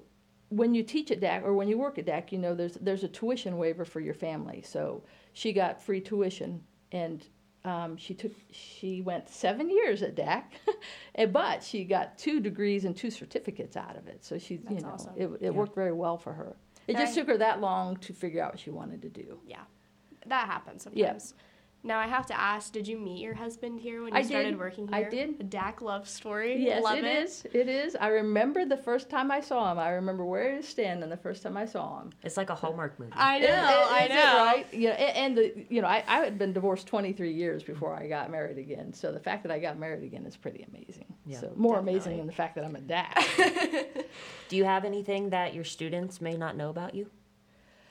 when 0.49 0.75
you 0.75 0.84
teach 0.84 1.12
at 1.12 1.21
DAC 1.21 1.43
or 1.43 1.53
when 1.53 1.69
you 1.69 1.77
work 1.77 1.97
at 1.97 2.05
DAC, 2.05 2.34
you 2.34 2.39
know, 2.39 2.53
there's 2.53 2.73
there's 2.73 3.05
a 3.05 3.08
tuition 3.08 3.58
waiver 3.58 3.86
for 3.86 4.01
your 4.01 4.13
family. 4.13 4.63
So 4.65 5.01
she 5.32 5.53
got 5.53 5.82
free 5.82 6.01
tuition, 6.01 6.62
and 6.91 7.25
um, 7.63 7.95
she 7.95 8.13
took 8.13 8.34
she 8.51 9.01
went 9.01 9.29
seven 9.29 9.69
years 9.69 10.03
at 10.03 10.15
DAC, 10.15 10.43
but 11.32 11.63
she 11.63 11.86
got 11.86 12.17
two 12.17 12.41
degrees 12.41 12.84
and 12.84 12.97
two 12.97 13.12
certificates 13.12 13.77
out 13.77 13.95
of 13.95 14.08
it. 14.08 14.25
So 14.25 14.38
she, 14.38 14.60
you 14.69 14.82
know, 14.82 14.89
awesome. 14.89 15.13
it, 15.15 15.29
it 15.39 15.55
worked 15.55 15.75
very 15.75 15.93
well 15.93 16.17
for 16.17 16.34
her. 16.34 16.58
It 16.89 16.97
just 16.97 17.15
took 17.15 17.28
her 17.28 17.38
that 17.38 17.62
long 17.62 17.97
to 17.97 18.13
figure 18.13 18.43
out 18.43 18.54
what 18.54 18.60
she 18.60 18.69
wanted 18.71 19.02
to 19.04 19.10
do. 19.10 19.39
Yeah, 19.45 19.62
that 20.25 20.47
happens 20.47 20.88
Yeah. 20.91 21.17
Sometimes. 21.81 21.83
Now 21.83 21.99
I 21.99 22.07
have 22.07 22.25
to 22.27 22.39
ask: 22.39 22.71
Did 22.73 22.87
you 22.87 22.97
meet 22.97 23.21
your 23.21 23.33
husband 23.35 23.79
here 23.79 24.03
when 24.03 24.13
you 24.13 24.19
I 24.19 24.23
started 24.23 24.51
did. 24.51 24.59
working 24.59 24.89
I 24.91 24.99
here? 25.01 25.09
did. 25.09 25.29
A 25.39 25.43
DAC 25.43 25.81
love 25.81 26.07
story. 26.09 26.63
Yes, 26.63 26.83
Love 26.83 26.97
it 26.97 27.05
is. 27.05 27.45
It 27.53 27.67
is. 27.69 27.95
I 27.95 28.07
remember 28.09 28.65
the 28.65 28.77
first 28.77 29.09
time 29.09 29.31
I 29.31 29.39
saw 29.41 29.71
him. 29.71 29.79
I 29.79 29.91
remember 29.91 30.25
where 30.25 30.51
he 30.51 30.57
was 30.57 30.67
standing 30.67 31.09
the 31.09 31.17
first 31.17 31.41
time 31.43 31.55
I 31.57 31.65
saw 31.65 32.01
him. 32.01 32.11
It's 32.23 32.37
like 32.37 32.49
a 32.49 32.55
Hallmark 32.55 32.99
movie. 32.99 33.13
I 33.15 33.39
know. 33.39 33.45
Is 33.45 33.51
it- 33.51 33.55
I 33.57 34.03
is 34.03 34.09
it 34.09 34.13
know. 34.13 34.45
right? 34.45 34.67
Yeah, 34.73 34.89
a- 34.91 35.17
and, 35.17 35.37
the, 35.37 35.65
you 35.69 35.81
know, 35.81 35.87
I, 35.87 36.03
I 36.07 36.17
had 36.19 36.37
been 36.37 36.53
divorced 36.53 36.87
23 36.87 37.31
years 37.33 37.63
before 37.63 37.93
I 37.95 38.07
got 38.07 38.29
married 38.29 38.57
again. 38.57 38.93
So 38.93 39.11
the 39.11 39.19
fact 39.19 39.43
that 39.43 39.51
I 39.51 39.59
got 39.59 39.77
married 39.79 40.03
again 40.03 40.25
is 40.25 40.35
pretty 40.35 40.63
amazing. 40.69 41.05
Yeah, 41.25 41.39
so 41.39 41.53
more 41.55 41.75
definitely. 41.75 41.93
amazing 41.93 42.17
than 42.17 42.27
the 42.27 42.33
fact 42.33 42.55
that 42.55 42.65
I'm 42.65 42.75
a 42.75 42.81
dad. 42.81 43.15
Do 44.49 44.57
you 44.57 44.65
have 44.65 44.83
anything 44.85 45.29
that 45.29 45.53
your 45.53 45.63
students 45.63 46.19
may 46.21 46.35
not 46.35 46.57
know 46.57 46.69
about 46.69 46.93
you 46.95 47.09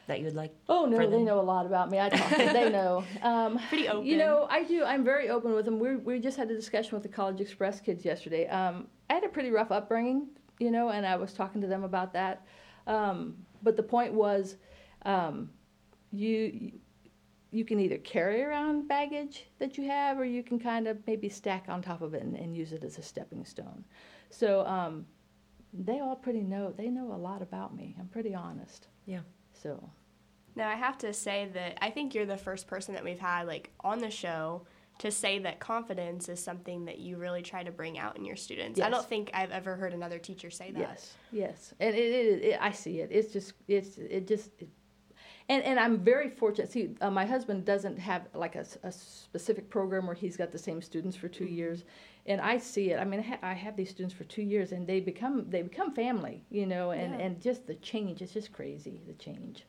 that 0.09 0.19
you 0.19 0.25
would 0.25 0.35
like? 0.35 0.55
Oh 0.69 0.85
no, 0.87 1.09
they 1.09 1.23
know 1.23 1.41
a 1.41 1.43
lot 1.43 1.65
about 1.65 1.91
me. 1.91 2.01
I 2.01 2.09
talk. 2.09 2.29
To 2.31 2.37
them. 2.37 2.53
They 2.53 2.71
know. 2.71 3.05
Um, 3.23 3.59
Pretty 3.69 3.89
open. 3.89 4.07
You 4.07 4.17
know, 4.17 4.47
I 4.51 4.65
do. 4.65 4.85
I'm 4.85 5.05
very 5.05 5.29
open 5.29 5.53
with 5.53 5.65
them. 5.65 5.79
We 5.79 5.97
we 5.97 6.19
just 6.19 6.37
had 6.37 6.51
a 6.51 6.55
discussion 6.55 6.93
with 6.95 7.03
the 7.03 7.09
College 7.09 7.41
Express 7.41 7.81
kids 7.81 8.05
yesterday. 8.05 8.47
Um, 8.49 8.89
I 9.11 9.15
had 9.15 9.25
a 9.25 9.29
pretty 9.29 9.51
rough 9.51 9.71
upbringing, 9.71 10.29
you 10.59 10.71
know, 10.71 10.91
and 10.91 11.07
I 11.07 11.17
was 11.17 11.33
talking 11.33 11.61
to 11.61 11.67
them 11.67 11.85
about 11.85 12.13
that. 12.15 12.47
Um, 12.87 13.37
but 13.63 13.77
the 13.77 13.83
point 13.83 14.13
was, 14.15 14.57
um, 15.05 15.51
you 16.11 16.73
you 17.51 17.65
can 17.65 17.81
either 17.81 17.99
carry 17.99 18.43
around 18.43 18.89
baggage 18.89 19.47
that 19.59 19.79
you 19.79 19.85
have, 19.85 20.19
or 20.19 20.25
you 20.25 20.43
can 20.43 20.59
kind 20.59 20.87
of 20.87 20.99
maybe 21.07 21.29
stack 21.29 21.67
on 21.69 21.81
top 21.81 22.03
of 22.03 22.15
it 22.15 22.23
and, 22.23 22.37
and 22.37 22.55
use 22.55 22.73
it 22.73 22.85
as 22.85 22.99
a 22.99 23.03
stepping 23.03 23.45
stone. 23.45 23.85
So 24.31 24.67
um, 24.67 25.07
they 25.73 26.01
all 26.01 26.17
pretty 26.17 26.43
know. 26.43 26.73
They 26.77 26.89
know 26.89 27.13
a 27.13 27.17
lot 27.17 27.43
about 27.43 27.75
me. 27.75 27.97
I'm 27.99 28.09
pretty 28.09 28.35
honest. 28.35 28.89
Yeah. 29.07 29.21
So. 29.63 29.91
Now 30.57 30.69
I 30.69 30.75
have 30.75 30.99
to 30.99 31.13
say 31.13 31.49
that 31.55 31.79
I 31.81 31.91
think 31.91 32.15
you're 32.15 32.27
the 32.27 32.37
first 32.37 32.67
person 32.67 32.95
that 32.95 33.05
we've 33.05 33.21
had 33.21 33.47
like 33.47 33.71
on 33.81 33.99
the 33.99 34.11
show 34.11 34.67
to 34.99 35.11
say 35.13 35.39
that 35.39 35.61
confidence 35.61 36.29
is 36.29 36.43
something 36.43 36.85
that 36.87 36.99
you 36.99 37.17
really 37.17 37.43
try 37.43 37.63
to 37.63 37.71
bring 37.71 37.99
out 37.99 38.17
in 38.17 38.25
your 38.25 38.35
students. 38.35 38.81
I 38.81 38.91
don't 38.91 39.07
think 39.07 39.31
I've 39.33 39.53
ever 39.53 39.77
heard 39.77 39.95
another 39.95 40.19
teacher 40.19 40.51
say 40.51 40.73
that. 40.73 40.81
Yes, 40.81 41.15
yes, 41.31 41.75
and 41.79 41.95
it, 41.95 41.99
it, 41.99 42.43
it, 42.43 42.59
I 42.61 42.73
see 42.73 42.99
it. 43.01 43.11
It's 43.13 43.33
just, 43.33 43.53
it's, 43.69 43.97
it 43.97 44.27
just, 44.27 44.51
it, 44.59 44.69
and 45.49 45.63
and 45.65 45.79
I'm 45.81 45.99
very 45.99 46.29
fortunate. 46.29 46.71
See, 46.71 46.95
uh, 47.01 47.11
my 47.11 47.25
husband 47.25 47.65
doesn't 47.65 47.99
have 47.99 48.23
like 48.35 48.55
a, 48.57 48.61
s- 48.61 48.79
a 48.83 48.93
specific 48.93 49.69
program 49.71 50.07
where 50.07 50.15
he's 50.15 50.37
got 50.37 50.53
the 50.53 50.59
same 50.59 50.83
students 50.83 51.17
for 51.17 51.29
2 51.29 51.45
years, 51.47 51.85
and 52.27 52.41
I 52.41 52.59
see 52.59 52.91
it. 52.91 52.99
I 53.01 53.05
mean, 53.05 53.21
I, 53.21 53.23
ha- 53.23 53.39
I 53.43 53.55
have 53.55 53.77
these 53.77 53.91
students 53.91 54.15
for 54.15 54.25
two 54.25 54.43
years, 54.43 54.73
and 54.73 54.87
they 54.87 55.01
become 55.01 55.49
they 55.49 55.63
become 55.63 55.95
family, 55.95 56.45
you 56.51 56.67
know, 56.67 56.91
and 56.91 57.15
Yeah. 57.15 57.21
and 57.27 57.41
just 57.41 57.67
the 57.67 57.75
change. 57.77 58.21
It's 58.23 58.33
just 58.33 58.53
crazy 58.53 59.01
the 59.07 59.15
change. 59.15 59.65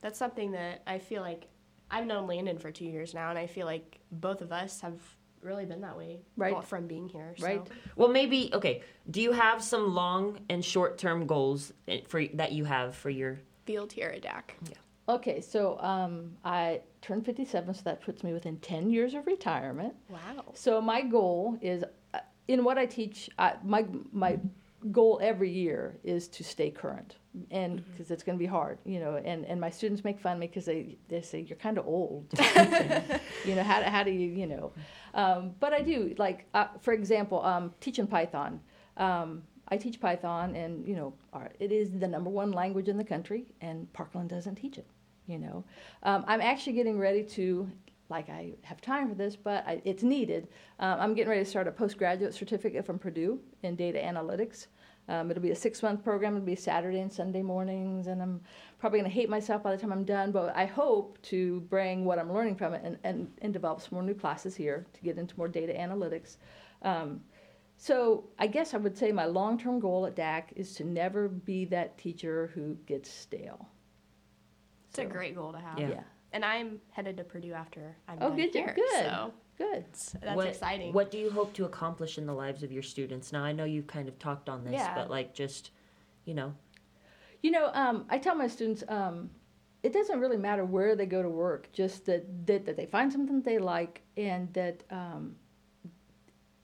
That's 0.00 0.18
something 0.18 0.52
that 0.52 0.82
I 0.86 0.98
feel 0.98 1.22
like 1.22 1.48
I've 1.90 2.06
known 2.06 2.26
Landon 2.26 2.58
for 2.58 2.70
two 2.70 2.84
years 2.84 3.14
now, 3.14 3.30
and 3.30 3.38
I 3.38 3.46
feel 3.46 3.66
like 3.66 3.98
both 4.12 4.40
of 4.42 4.52
us 4.52 4.80
have 4.82 5.00
really 5.42 5.64
been 5.64 5.80
that 5.80 5.96
way 5.96 6.18
Right. 6.36 6.62
from 6.64 6.86
being 6.88 7.08
here. 7.08 7.32
So. 7.38 7.46
Right. 7.46 7.66
Well, 7.96 8.08
maybe 8.08 8.50
okay. 8.54 8.82
Do 9.10 9.20
you 9.20 9.32
have 9.32 9.62
some 9.62 9.94
long 9.94 10.38
and 10.48 10.64
short 10.64 10.98
term 10.98 11.26
goals 11.26 11.72
eh, 11.88 12.00
for 12.06 12.24
that 12.34 12.52
you 12.52 12.64
have 12.66 12.94
for 12.94 13.10
your? 13.10 13.38
Field 13.64 13.92
here 13.92 14.08
at 14.08 14.22
DAC. 14.22 14.54
Okay, 15.08 15.40
so 15.40 15.78
um, 15.80 16.36
I 16.44 16.82
turned 17.00 17.24
57, 17.24 17.74
so 17.74 17.80
that 17.84 18.02
puts 18.02 18.22
me 18.22 18.32
within 18.34 18.58
10 18.58 18.90
years 18.90 19.14
of 19.14 19.26
retirement. 19.26 19.94
Wow. 20.10 20.44
So 20.52 20.80
my 20.82 21.00
goal 21.00 21.56
is, 21.62 21.82
uh, 22.12 22.18
in 22.46 22.62
what 22.62 22.76
I 22.76 22.84
teach, 22.84 23.30
I, 23.38 23.54
my 23.64 23.86
my 24.12 24.38
goal 24.92 25.18
every 25.22 25.50
year 25.50 25.98
is 26.04 26.28
to 26.28 26.44
stay 26.44 26.70
current, 26.70 27.16
and 27.50 27.82
because 27.90 28.10
it's 28.10 28.22
going 28.22 28.36
to 28.36 28.42
be 28.42 28.46
hard, 28.46 28.78
you 28.84 29.00
know. 29.00 29.16
And, 29.16 29.44
and 29.46 29.58
my 29.60 29.70
students 29.70 30.04
make 30.04 30.20
fun 30.20 30.34
of 30.34 30.38
me 30.40 30.46
because 30.46 30.66
they 30.66 30.98
they 31.08 31.22
say 31.22 31.40
you're 31.40 31.56
kind 31.56 31.78
of 31.78 31.86
old, 31.86 32.26
you 33.44 33.54
know. 33.54 33.62
How, 33.62 33.80
do- 33.82 33.90
how 33.90 34.02
do 34.02 34.10
you 34.10 34.28
you 34.28 34.46
know? 34.46 34.72
Um, 35.14 35.52
but 35.58 35.72
I 35.72 35.80
do 35.80 36.14
like, 36.18 36.46
uh, 36.52 36.66
for 36.80 36.92
example, 36.92 37.42
um, 37.44 37.72
teaching 37.80 38.06
Python. 38.06 38.60
Um, 38.98 39.42
I 39.70 39.76
teach 39.76 40.00
Python, 40.00 40.54
and 40.54 40.86
you 40.86 40.96
know, 40.96 41.14
it 41.60 41.72
is 41.72 41.90
the 41.98 42.08
number 42.08 42.30
one 42.30 42.52
language 42.52 42.88
in 42.88 42.96
the 42.98 43.04
country, 43.04 43.46
and 43.60 43.90
Parkland 43.92 44.28
doesn't 44.30 44.56
teach 44.56 44.78
it. 44.78 44.86
You 45.28 45.38
know, 45.38 45.64
um, 46.04 46.24
I'm 46.26 46.40
actually 46.40 46.72
getting 46.72 46.98
ready 46.98 47.22
to, 47.22 47.70
like, 48.08 48.30
I 48.30 48.54
have 48.62 48.80
time 48.80 49.10
for 49.10 49.14
this, 49.14 49.36
but 49.36 49.62
I, 49.66 49.82
it's 49.84 50.02
needed. 50.02 50.48
Um, 50.80 50.98
I'm 50.98 51.14
getting 51.14 51.28
ready 51.28 51.44
to 51.44 51.50
start 51.50 51.68
a 51.68 51.70
postgraduate 51.70 52.32
certificate 52.32 52.86
from 52.86 52.98
Purdue 52.98 53.38
in 53.62 53.76
data 53.76 53.98
analytics. 53.98 54.68
Um, 55.06 55.30
it'll 55.30 55.42
be 55.42 55.50
a 55.50 55.56
six-month 55.56 56.02
program. 56.02 56.34
It'll 56.34 56.46
be 56.46 56.54
Saturday 56.54 57.00
and 57.00 57.12
Sunday 57.12 57.42
mornings, 57.42 58.06
and 58.06 58.22
I'm 58.22 58.40
probably 58.78 59.00
going 59.00 59.10
to 59.10 59.14
hate 59.14 59.28
myself 59.28 59.62
by 59.62 59.70
the 59.70 59.80
time 59.80 59.92
I'm 59.92 60.04
done. 60.04 60.32
But 60.32 60.56
I 60.56 60.64
hope 60.64 61.18
to 61.24 61.60
bring 61.68 62.06
what 62.06 62.18
I'm 62.18 62.32
learning 62.32 62.56
from 62.56 62.72
it 62.72 62.82
and, 62.82 62.98
and, 63.04 63.30
and 63.42 63.52
develop 63.52 63.82
some 63.82 63.90
more 63.92 64.02
new 64.02 64.14
classes 64.14 64.56
here 64.56 64.86
to 64.94 65.00
get 65.02 65.18
into 65.18 65.34
more 65.36 65.48
data 65.48 65.74
analytics. 65.74 66.38
Um, 66.80 67.20
so 67.76 68.24
I 68.38 68.46
guess 68.46 68.72
I 68.72 68.78
would 68.78 68.96
say 68.96 69.12
my 69.12 69.26
long-term 69.26 69.80
goal 69.80 70.06
at 70.06 70.16
DAC 70.16 70.44
is 70.56 70.74
to 70.76 70.84
never 70.84 71.28
be 71.28 71.66
that 71.66 71.98
teacher 71.98 72.50
who 72.54 72.76
gets 72.86 73.10
stale. 73.10 73.68
It's 74.98 75.10
a 75.10 75.12
great 75.12 75.34
goal 75.34 75.52
to 75.52 75.58
have. 75.58 75.78
Yeah. 75.78 75.88
Yeah. 75.88 76.02
And 76.32 76.44
I'm 76.44 76.80
headed 76.90 77.16
to 77.18 77.24
Purdue 77.24 77.52
after 77.52 77.96
I'm 78.06 78.18
Oh, 78.20 78.28
done 78.28 78.36
good, 78.36 78.54
here. 78.54 78.72
good. 78.74 78.90
So 78.92 79.32
Good. 79.56 79.76
it's- 79.78 80.16
that's 80.20 80.36
what, 80.36 80.46
exciting. 80.46 80.92
What 80.92 81.10
do 81.10 81.18
you 81.18 81.30
hope 81.30 81.52
to 81.54 81.64
accomplish 81.64 82.18
in 82.18 82.26
the 82.26 82.34
lives 82.34 82.62
of 82.62 82.70
your 82.70 82.82
students? 82.82 83.32
Now 83.32 83.44
I 83.44 83.52
know 83.52 83.64
you've 83.64 83.86
kind 83.86 84.08
of 84.08 84.18
talked 84.18 84.48
on 84.48 84.64
this, 84.64 84.74
Yeah. 84.74 84.94
but 84.94 85.10
like 85.10 85.34
just, 85.34 85.70
you 86.24 86.34
know, 86.34 86.54
You 87.40 87.52
know, 87.52 87.70
um, 87.72 88.04
I 88.10 88.18
tell 88.18 88.34
my 88.34 88.48
students, 88.48 88.82
um, 88.88 89.30
it 89.84 89.92
doesn't 89.92 90.18
really 90.18 90.36
matter 90.36 90.64
where 90.64 90.96
they 90.96 91.06
go 91.06 91.22
to 91.22 91.28
work, 91.28 91.70
just 91.72 92.04
that, 92.06 92.46
that, 92.48 92.66
that 92.66 92.76
they 92.76 92.84
find 92.86 93.12
something 93.12 93.40
they 93.42 93.58
like 93.58 94.02
and 94.16 94.52
that 94.54 94.82
um, 94.90 95.36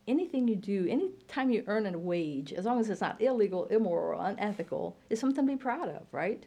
anything 0.09 0.49
you 0.49 0.57
do, 0.57 0.87
anytime 0.88 1.49
you 1.51 1.62
earn 1.68 1.87
a 1.87 1.97
wage, 1.97 2.53
as 2.53 2.64
long 2.64 2.81
as 2.81 2.90
it's 2.90 3.01
not 3.01 3.20
illegal, 3.23 3.66
immoral, 3.66 4.20
unethical, 4.20 4.99
is 5.11 5.20
something 5.20 5.47
to 5.47 5.53
be 5.53 5.57
proud 5.57 5.88
of, 5.88 6.03
right? 6.12 6.44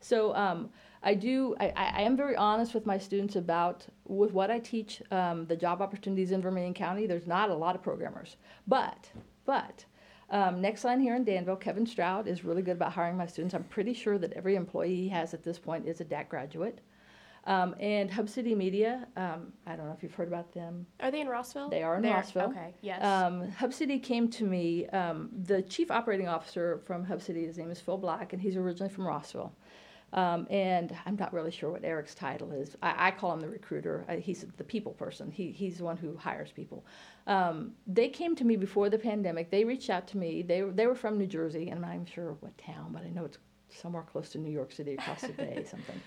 So 0.00 0.34
um, 0.34 0.70
I 1.02 1.14
do, 1.14 1.54
I, 1.58 1.72
I 1.76 2.02
am 2.02 2.16
very 2.16 2.36
honest 2.36 2.74
with 2.74 2.84
my 2.84 2.98
students 2.98 3.36
about, 3.36 3.86
with 4.06 4.32
what 4.32 4.50
I 4.50 4.58
teach, 4.58 5.02
um, 5.10 5.46
the 5.46 5.56
job 5.56 5.80
opportunities 5.80 6.30
in 6.30 6.42
Vermilion 6.42 6.74
County, 6.74 7.06
there's 7.06 7.26
not 7.26 7.48
a 7.50 7.54
lot 7.54 7.74
of 7.74 7.82
programmers. 7.82 8.36
But, 8.66 9.10
but, 9.46 9.84
um, 10.28 10.60
next 10.60 10.84
line 10.84 11.00
here 11.00 11.16
in 11.16 11.24
Danville, 11.24 11.56
Kevin 11.56 11.86
Stroud 11.86 12.28
is 12.28 12.44
really 12.44 12.62
good 12.62 12.76
about 12.76 12.92
hiring 12.92 13.16
my 13.16 13.26
students. 13.26 13.54
I'm 13.54 13.64
pretty 13.64 13.94
sure 13.94 14.18
that 14.18 14.32
every 14.34 14.56
employee 14.56 14.94
he 14.94 15.08
has 15.08 15.32
at 15.32 15.42
this 15.42 15.58
point 15.58 15.86
is 15.88 16.00
a 16.00 16.04
DAC 16.04 16.28
graduate. 16.28 16.80
Um, 17.46 17.74
and 17.80 18.10
Hub 18.10 18.28
City 18.28 18.54
Media, 18.54 19.08
um, 19.16 19.54
I 19.66 19.74
don't 19.74 19.86
know 19.86 19.94
if 19.96 20.02
you've 20.02 20.14
heard 20.14 20.28
about 20.28 20.52
them. 20.52 20.86
Are 21.00 21.10
they 21.10 21.22
in 21.22 21.26
Rossville? 21.26 21.70
They 21.70 21.82
are 21.82 21.96
in 21.96 22.02
They're- 22.02 22.12
Rossville. 22.12 22.50
Okay. 22.50 22.74
Yes. 22.82 23.02
Um, 23.02 23.50
Hub 23.52 23.72
City 23.72 23.98
came 23.98 24.28
to 24.32 24.44
me. 24.44 24.86
Um, 24.88 25.30
the 25.46 25.62
chief 25.62 25.90
operating 25.90 26.28
officer 26.28 26.82
from 26.84 27.04
Hub 27.04 27.22
City, 27.22 27.46
his 27.46 27.56
name 27.56 27.70
is 27.70 27.80
Phil 27.80 27.96
Black, 27.96 28.34
and 28.34 28.42
he's 28.42 28.56
originally 28.56 28.92
from 28.92 29.06
Rossville. 29.06 29.52
Um, 30.12 30.46
and 30.50 30.96
I'm 31.06 31.14
not 31.16 31.32
really 31.32 31.52
sure 31.52 31.70
what 31.70 31.84
Eric's 31.84 32.14
title 32.16 32.50
is. 32.50 32.76
I, 32.82 33.08
I 33.08 33.10
call 33.12 33.32
him 33.32 33.40
the 33.40 33.48
recruiter. 33.48 34.04
Uh, 34.08 34.16
he's 34.16 34.44
the 34.56 34.64
people 34.64 34.92
person. 34.92 35.30
He, 35.30 35.52
he's 35.52 35.78
the 35.78 35.84
one 35.84 35.96
who 35.96 36.16
hires 36.16 36.50
people. 36.50 36.84
Um, 37.28 37.72
they 37.86 38.08
came 38.08 38.34
to 38.36 38.44
me 38.44 38.56
before 38.56 38.90
the 38.90 38.98
pandemic. 38.98 39.50
They 39.50 39.64
reached 39.64 39.88
out 39.88 40.08
to 40.08 40.18
me. 40.18 40.42
They, 40.42 40.62
were- 40.62 40.72
they 40.72 40.86
were 40.86 40.96
from 40.96 41.16
New 41.16 41.28
Jersey, 41.28 41.68
and 41.68 41.74
I'm 41.76 41.82
not 41.82 41.94
even 41.94 42.06
sure 42.06 42.36
what 42.40 42.56
town, 42.58 42.90
but 42.92 43.04
I 43.04 43.08
know 43.10 43.24
it's 43.24 43.38
somewhere 43.68 44.02
close 44.02 44.30
to 44.30 44.38
New 44.38 44.50
York 44.50 44.72
City, 44.72 44.94
across 44.94 45.20
the 45.20 45.28
bay, 45.28 45.64
something. 45.70 46.00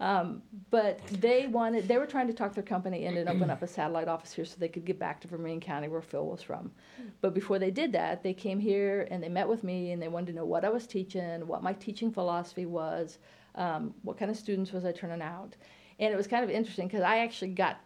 Um, 0.00 0.42
but 0.70 0.98
they 1.20 1.46
wanted, 1.46 1.86
they 1.86 1.98
were 1.98 2.06
trying 2.06 2.26
to 2.26 2.32
talk 2.32 2.52
their 2.54 2.64
company 2.64 3.04
in 3.04 3.16
and 3.16 3.28
open 3.28 3.48
up 3.48 3.62
a 3.62 3.68
satellite 3.68 4.08
office 4.08 4.32
here 4.32 4.44
so 4.44 4.56
they 4.58 4.66
could 4.68 4.84
get 4.84 4.98
back 4.98 5.20
to 5.20 5.28
Vermilion 5.28 5.60
County 5.60 5.86
where 5.86 6.02
Phil 6.02 6.26
was 6.26 6.42
from. 6.42 6.72
But 7.20 7.32
before 7.32 7.60
they 7.60 7.70
did 7.70 7.92
that, 7.92 8.24
they 8.24 8.34
came 8.34 8.58
here 8.58 9.06
and 9.12 9.22
they 9.22 9.28
met 9.28 9.48
with 9.48 9.62
me 9.62 9.92
and 9.92 10.02
they 10.02 10.08
wanted 10.08 10.26
to 10.26 10.32
know 10.32 10.44
what 10.44 10.64
I 10.64 10.68
was 10.68 10.88
teaching, 10.88 11.46
what 11.46 11.62
my 11.62 11.74
teaching 11.74 12.10
philosophy 12.10 12.66
was, 12.66 13.18
um, 13.54 13.94
what 14.02 14.18
kind 14.18 14.30
of 14.30 14.36
students 14.36 14.72
was 14.72 14.84
I 14.84 14.92
turning 14.92 15.22
out. 15.22 15.54
And 15.98 16.12
it 16.12 16.16
was 16.16 16.26
kind 16.26 16.44
of 16.44 16.50
interesting 16.50 16.88
because 16.88 17.02
I 17.02 17.18
actually 17.18 17.50
got 17.50 17.80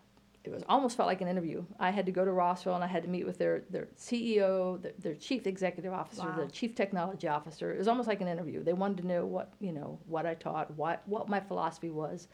it 0.44 0.50
was 0.50 0.62
almost 0.68 0.96
felt 0.96 1.08
like 1.08 1.20
an 1.20 1.28
interview. 1.28 1.64
I 1.78 1.90
had 1.90 2.06
to 2.06 2.12
go 2.12 2.24
to 2.24 2.32
Rossville 2.32 2.74
and 2.74 2.84
I 2.84 2.86
had 2.86 3.02
to 3.02 3.08
meet 3.08 3.26
with 3.26 3.38
their, 3.38 3.64
their 3.68 3.88
CEO, 3.98 4.80
their, 4.80 4.92
their 4.98 5.14
chief 5.14 5.46
executive 5.46 5.92
officer, 5.92 6.22
Wow. 6.22 6.36
their 6.36 6.46
chief 6.46 6.74
technology 6.74 7.28
officer. 7.28 7.72
It 7.72 7.78
was 7.78 7.88
almost 7.88 8.08
like 8.08 8.20
an 8.20 8.28
interview. 8.28 8.62
They 8.62 8.72
wanted 8.72 8.98
to 8.98 9.06
know 9.06 9.26
what 9.26 9.52
you 9.60 9.72
know 9.72 9.98
what 10.06 10.26
I 10.26 10.34
taught, 10.34 10.70
what 10.74 11.02
what 11.06 11.28
my 11.28 11.40
philosophy 11.40 11.90
was. 11.90 12.28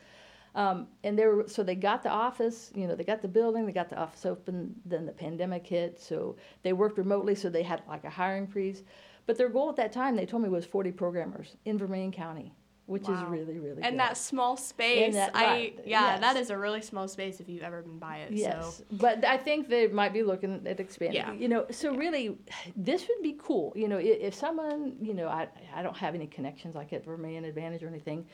Um, 0.54 0.86
and 1.02 1.18
they 1.18 1.26
were 1.26 1.44
so 1.48 1.64
they 1.64 1.74
got 1.74 2.02
the 2.04 2.10
office, 2.10 2.70
you 2.74 2.86
know, 2.86 2.94
they 2.94 3.02
got 3.02 3.22
the 3.22 3.28
building, 3.28 3.66
they 3.66 3.72
got 3.72 3.90
the 3.90 3.98
office 3.98 4.24
open. 4.24 4.74
Then 4.84 5.06
the 5.06 5.12
pandemic 5.12 5.66
hit, 5.66 6.00
so 6.00 6.36
they 6.62 6.72
worked 6.72 6.98
remotely, 6.98 7.34
so 7.34 7.48
they 7.50 7.64
had 7.64 7.82
like 7.88 8.04
a 8.04 8.10
hiring 8.10 8.46
freeze. 8.46 8.84
But 9.26 9.38
their 9.38 9.48
goal 9.48 9.70
at 9.70 9.76
that 9.76 9.90
time, 9.92 10.14
they 10.14 10.26
told 10.26 10.42
me, 10.42 10.48
was 10.50 10.66
40 10.66 10.92
programmers 10.92 11.56
in 11.64 11.78
Vermilion 11.78 12.12
County, 12.12 12.52
which 12.86 13.08
is 13.08 13.20
really 13.28 13.58
really 13.58 13.82
And 13.82 13.92
good. 13.94 14.00
that 14.00 14.16
small 14.16 14.56
space, 14.56 15.14
that- 15.14 15.34
I 15.34 15.44
right, 15.46 15.78
yeah, 15.86 16.00
yes. 16.12 16.20
that 16.20 16.36
is 16.36 16.50
a 16.50 16.58
really 16.58 16.82
small 16.82 17.08
space 17.08 17.40
if 17.40 17.48
you've 17.48 17.62
ever 17.62 17.80
been 17.82 17.98
by 17.98 18.18
it. 18.18 18.32
Yes, 18.32 18.76
So 18.76 18.84
but 18.92 19.24
I 19.24 19.38
think 19.38 19.68
they 19.68 19.86
might 19.88 20.12
be 20.12 20.22
looking 20.22 20.66
at 20.66 20.78
expanding. 20.80 21.16
Yeah. 21.16 21.32
You 21.32 21.48
know, 21.48 21.66
so 21.70 21.94
really, 21.94 22.36
this 22.76 23.08
would 23.08 23.22
be 23.22 23.36
cool. 23.38 23.72
You 23.74 23.88
know, 23.88 23.98
if 23.98 24.34
someone, 24.34 24.96
you 25.00 25.14
know, 25.14 25.28
I 25.28 25.48
I 25.74 25.82
don't 25.82 25.96
have 25.96 26.14
any 26.14 26.26
connections 26.26 26.74
like 26.74 26.92
at 26.92 27.04
Vermilion 27.04 27.44
Advantage 27.44 27.82
or 27.82 27.88
anything, 27.88 28.26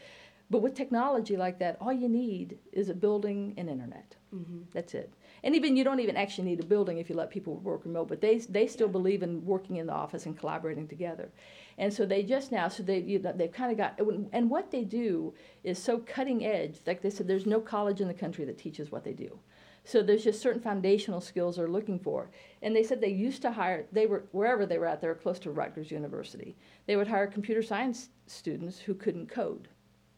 but 0.50 0.62
with 0.62 0.74
technology 0.74 1.36
like 1.36 1.58
that, 1.60 1.76
all 1.80 1.92
you 1.92 2.08
need 2.08 2.58
is 2.72 2.88
a 2.88 2.94
building 2.94 3.54
and 3.56 3.68
internet. 3.70 4.16
Mm-hmm. 4.34 4.60
That's 4.72 4.94
it. 4.94 5.12
And 5.42 5.54
even 5.56 5.76
you 5.76 5.82
don't 5.84 6.00
even 6.00 6.16
actually 6.16 6.48
need 6.48 6.60
a 6.60 6.66
building 6.66 6.98
if 6.98 7.08
you 7.10 7.16
let 7.16 7.30
people 7.30 7.56
work 7.56 7.84
remote. 7.84 8.08
But 8.08 8.20
they 8.20 8.38
they 8.38 8.66
still 8.66 8.88
believe 8.88 9.22
in 9.22 9.44
working 9.44 9.76
in 9.76 9.86
the 9.86 9.92
office 9.92 10.26
and 10.26 10.38
collaborating 10.38 10.86
together. 10.86 11.30
And 11.78 11.92
so 11.92 12.06
they 12.06 12.22
just 12.22 12.52
now, 12.52 12.68
so 12.68 12.82
they 12.82 13.00
you 13.00 13.18
know, 13.18 13.32
they've 13.32 13.52
kind 13.52 13.72
of 13.72 13.78
got, 13.78 13.98
and 14.32 14.50
what 14.50 14.70
they 14.70 14.84
do 14.84 15.34
is 15.64 15.78
so 15.82 15.98
cutting 15.98 16.44
edge. 16.44 16.78
Like 16.86 17.02
they 17.02 17.10
said, 17.10 17.26
there's 17.26 17.46
no 17.46 17.60
college 17.60 18.00
in 18.00 18.08
the 18.08 18.14
country 18.14 18.44
that 18.44 18.58
teaches 18.58 18.92
what 18.92 19.04
they 19.04 19.12
do. 19.12 19.38
So 19.82 20.02
there's 20.02 20.24
just 20.24 20.42
certain 20.42 20.60
foundational 20.60 21.20
skills 21.22 21.56
they're 21.56 21.66
looking 21.66 21.98
for. 21.98 22.30
And 22.62 22.76
they 22.76 22.82
said 22.82 23.00
they 23.00 23.08
used 23.08 23.42
to 23.42 23.50
hire, 23.50 23.86
they 23.90 24.06
were, 24.06 24.24
wherever 24.32 24.66
they 24.66 24.78
were 24.78 24.86
at, 24.86 25.00
they 25.00 25.08
were 25.08 25.14
close 25.14 25.38
to 25.40 25.50
Rutgers 25.50 25.90
University. 25.90 26.54
They 26.86 26.96
would 26.96 27.08
hire 27.08 27.26
computer 27.26 27.62
science 27.62 28.10
students 28.26 28.78
who 28.78 28.94
couldn't 28.94 29.30
code 29.30 29.68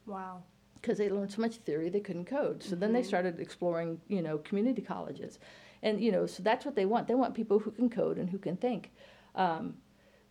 wow. 0.06 0.42
Because 0.82 0.98
they 0.98 1.08
learned 1.08 1.30
so 1.30 1.40
much 1.40 1.56
theory 1.56 1.88
they 1.88 2.00
couldn't 2.00 2.24
code. 2.24 2.62
So 2.62 2.74
then 2.74 2.92
they 2.92 3.02
started 3.02 3.38
exploring, 3.40 4.00
you 4.08 4.20
know, 4.20 4.38
community 4.38 4.82
colleges, 4.82 5.38
and 5.82 6.00
you 6.00 6.12
know, 6.12 6.26
so 6.26 6.42
that's 6.42 6.66
what 6.66 6.74
they 6.74 6.84
want. 6.84 7.06
They 7.06 7.14
want 7.14 7.34
people 7.34 7.58
who 7.58 7.70
can 7.70 7.88
code 7.88 8.18
and 8.18 8.28
who 8.28 8.38
can 8.38 8.56
think. 8.56 8.90
Um, 9.36 9.74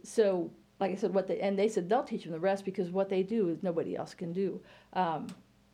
so, 0.03 0.51
like 0.79 0.91
I 0.91 0.95
said, 0.95 1.13
what 1.13 1.27
they 1.27 1.39
and 1.39 1.57
they 1.57 1.69
said 1.69 1.89
they'll 1.89 2.03
teach 2.03 2.23
them 2.23 2.33
the 2.33 2.39
rest 2.39 2.65
because 2.65 2.91
what 2.91 3.09
they 3.09 3.23
do 3.23 3.49
is 3.49 3.63
nobody 3.63 3.95
else 3.95 4.13
can 4.13 4.33
do. 4.33 4.61
Um, 4.93 5.27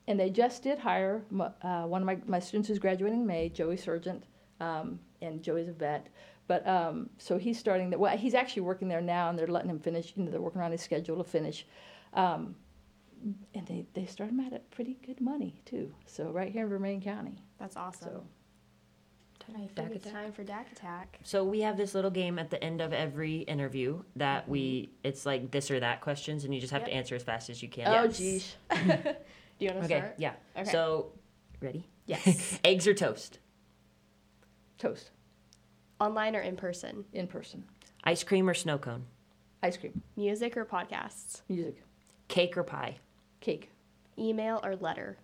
and 0.07 0.19
they 0.19 0.29
just 0.29 0.63
did 0.63 0.79
hire 0.79 1.21
uh, 1.61 1.83
one 1.83 2.01
of 2.01 2.05
my, 2.05 2.17
my 2.25 2.39
students 2.39 2.69
who's 2.69 2.79
graduating 2.79 3.19
in 3.19 3.27
May, 3.27 3.49
Joey 3.49 3.75
Sargent, 3.75 4.23
um, 4.61 4.99
and 5.21 5.43
Joey's 5.43 5.67
a 5.67 5.73
vet. 5.73 6.07
But 6.47 6.65
um, 6.65 7.09
so 7.17 7.37
he's 7.37 7.59
starting 7.59 7.89
that. 7.89 7.99
Well, 7.99 8.15
he's 8.17 8.33
actually 8.33 8.61
working 8.61 8.87
there 8.87 9.01
now, 9.01 9.29
and 9.29 9.37
they're 9.37 9.47
letting 9.47 9.69
him 9.69 9.79
finish. 9.79 10.13
You 10.15 10.23
know, 10.23 10.31
they're 10.31 10.39
working 10.39 10.61
around 10.61 10.71
his 10.71 10.81
schedule 10.81 11.17
to 11.17 11.25
finish. 11.25 11.65
Um, 12.13 12.55
and 13.53 13.65
they, 13.67 13.85
they 13.93 14.05
start 14.05 14.29
them 14.29 14.39
out 14.39 14.53
at 14.53 14.69
pretty 14.71 14.97
good 15.05 15.19
money 15.21 15.61
too. 15.65 15.93
So 16.05 16.29
right 16.31 16.51
here 16.51 16.63
in 16.63 16.69
Vermilion 16.69 17.01
County. 17.01 17.43
That's 17.59 17.75
awesome. 17.75 18.09
So 18.09 18.23
I 19.55 19.59
think 19.59 19.75
DAC 19.75 19.95
it's 19.95 20.05
Attack. 20.05 20.21
time 20.23 20.31
for 20.33 20.43
DAC 20.43 20.71
Attack. 20.73 21.19
So 21.23 21.43
we 21.45 21.61
have 21.61 21.77
this 21.77 21.95
little 21.95 22.11
game 22.11 22.37
at 22.37 22.49
the 22.49 22.61
end 22.61 22.81
of 22.81 22.91
every 22.91 23.37
interview 23.39 24.03
that 24.17 24.47
we 24.49 24.59
mm-hmm. 24.83 24.91
it's 25.07 25.25
like 25.25 25.51
this 25.51 25.71
or 25.71 25.79
that 25.79 26.01
questions 26.01 26.43
and 26.43 26.53
you 26.53 26.59
just 26.59 26.73
have 26.73 26.83
to 26.83 26.91
answer 26.93 27.15
as 27.15 27.23
fast 27.23 27.49
as 27.49 27.63
you 27.63 27.69
can. 27.69 27.87
oh 27.87 28.03
Yes. 28.03 28.17
geez, 28.17 28.55
Do 28.69 28.75
you 29.65 29.71
want 29.71 29.79
to 29.79 29.85
Okay, 29.85 29.97
start? 29.99 30.15
yeah. 30.17 30.33
Okay. 30.57 30.69
So 30.69 31.13
ready? 31.61 31.87
Yes. 32.05 32.59
Eggs 32.63 32.87
or 32.87 32.93
toast? 32.93 33.39
toast 34.77 35.11
Online 35.99 36.35
or 36.35 36.41
in 36.41 36.55
person? 36.55 37.05
in 37.13 37.25
person, 37.27 37.63
Ice 38.03 38.23
cream 38.23 38.47
or 38.49 38.53
snow 38.53 38.77
cone? 38.77 39.05
ice 39.63 39.75
cream, 39.77 40.01
Music 40.15 40.55
or 40.57 40.65
podcasts? 40.65 41.41
music, 41.49 41.83
Cake 42.27 42.55
or 42.57 42.63
pie? 42.63 42.97
Cake, 43.47 43.71
Email 44.19 44.59
or 44.63 44.75
letter? 44.75 45.17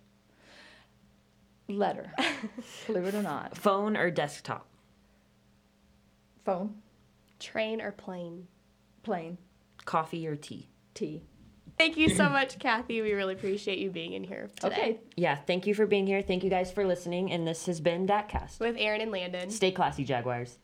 letter. 1.68 2.10
Believe 2.86 3.04
it 3.06 3.14
or 3.14 3.22
not, 3.22 3.56
Phone 3.56 3.96
or 3.96 4.10
desktop? 4.10 4.66
phone, 6.44 6.74
Train 7.38 7.80
or 7.82 7.92
plane? 7.92 8.46
plane, 9.02 9.36
Coffee 9.84 10.26
or 10.26 10.36
tea? 10.36 10.68
tea. 10.94 11.22
Thank 11.76 11.96
you 11.96 12.08
so 12.08 12.28
much, 12.28 12.58
Kathy. 12.60 13.02
We 13.02 13.12
really 13.12 13.34
appreciate 13.34 13.78
you 13.78 13.90
being 13.90 14.12
in 14.12 14.22
here 14.24 14.48
today. 14.60 14.66
Okay, 14.76 15.00
Yeah, 15.16 15.34
thank 15.34 15.66
you 15.66 15.74
for 15.74 15.86
being 15.86 16.06
here. 16.06 16.22
Thank 16.22 16.44
you 16.44 16.50
guys 16.50 16.70
for 16.70 16.86
listening. 16.86 17.32
And 17.32 17.44
this 17.46 17.66
has 17.66 17.80
been 17.80 18.06
DATcast. 18.06 18.60
With 18.60 18.76
Aaron 18.78 19.00
and 19.00 19.10
Landon. 19.10 19.50
Stay 19.50 19.72
classy, 19.72 20.04
Jaguars. 20.04 20.56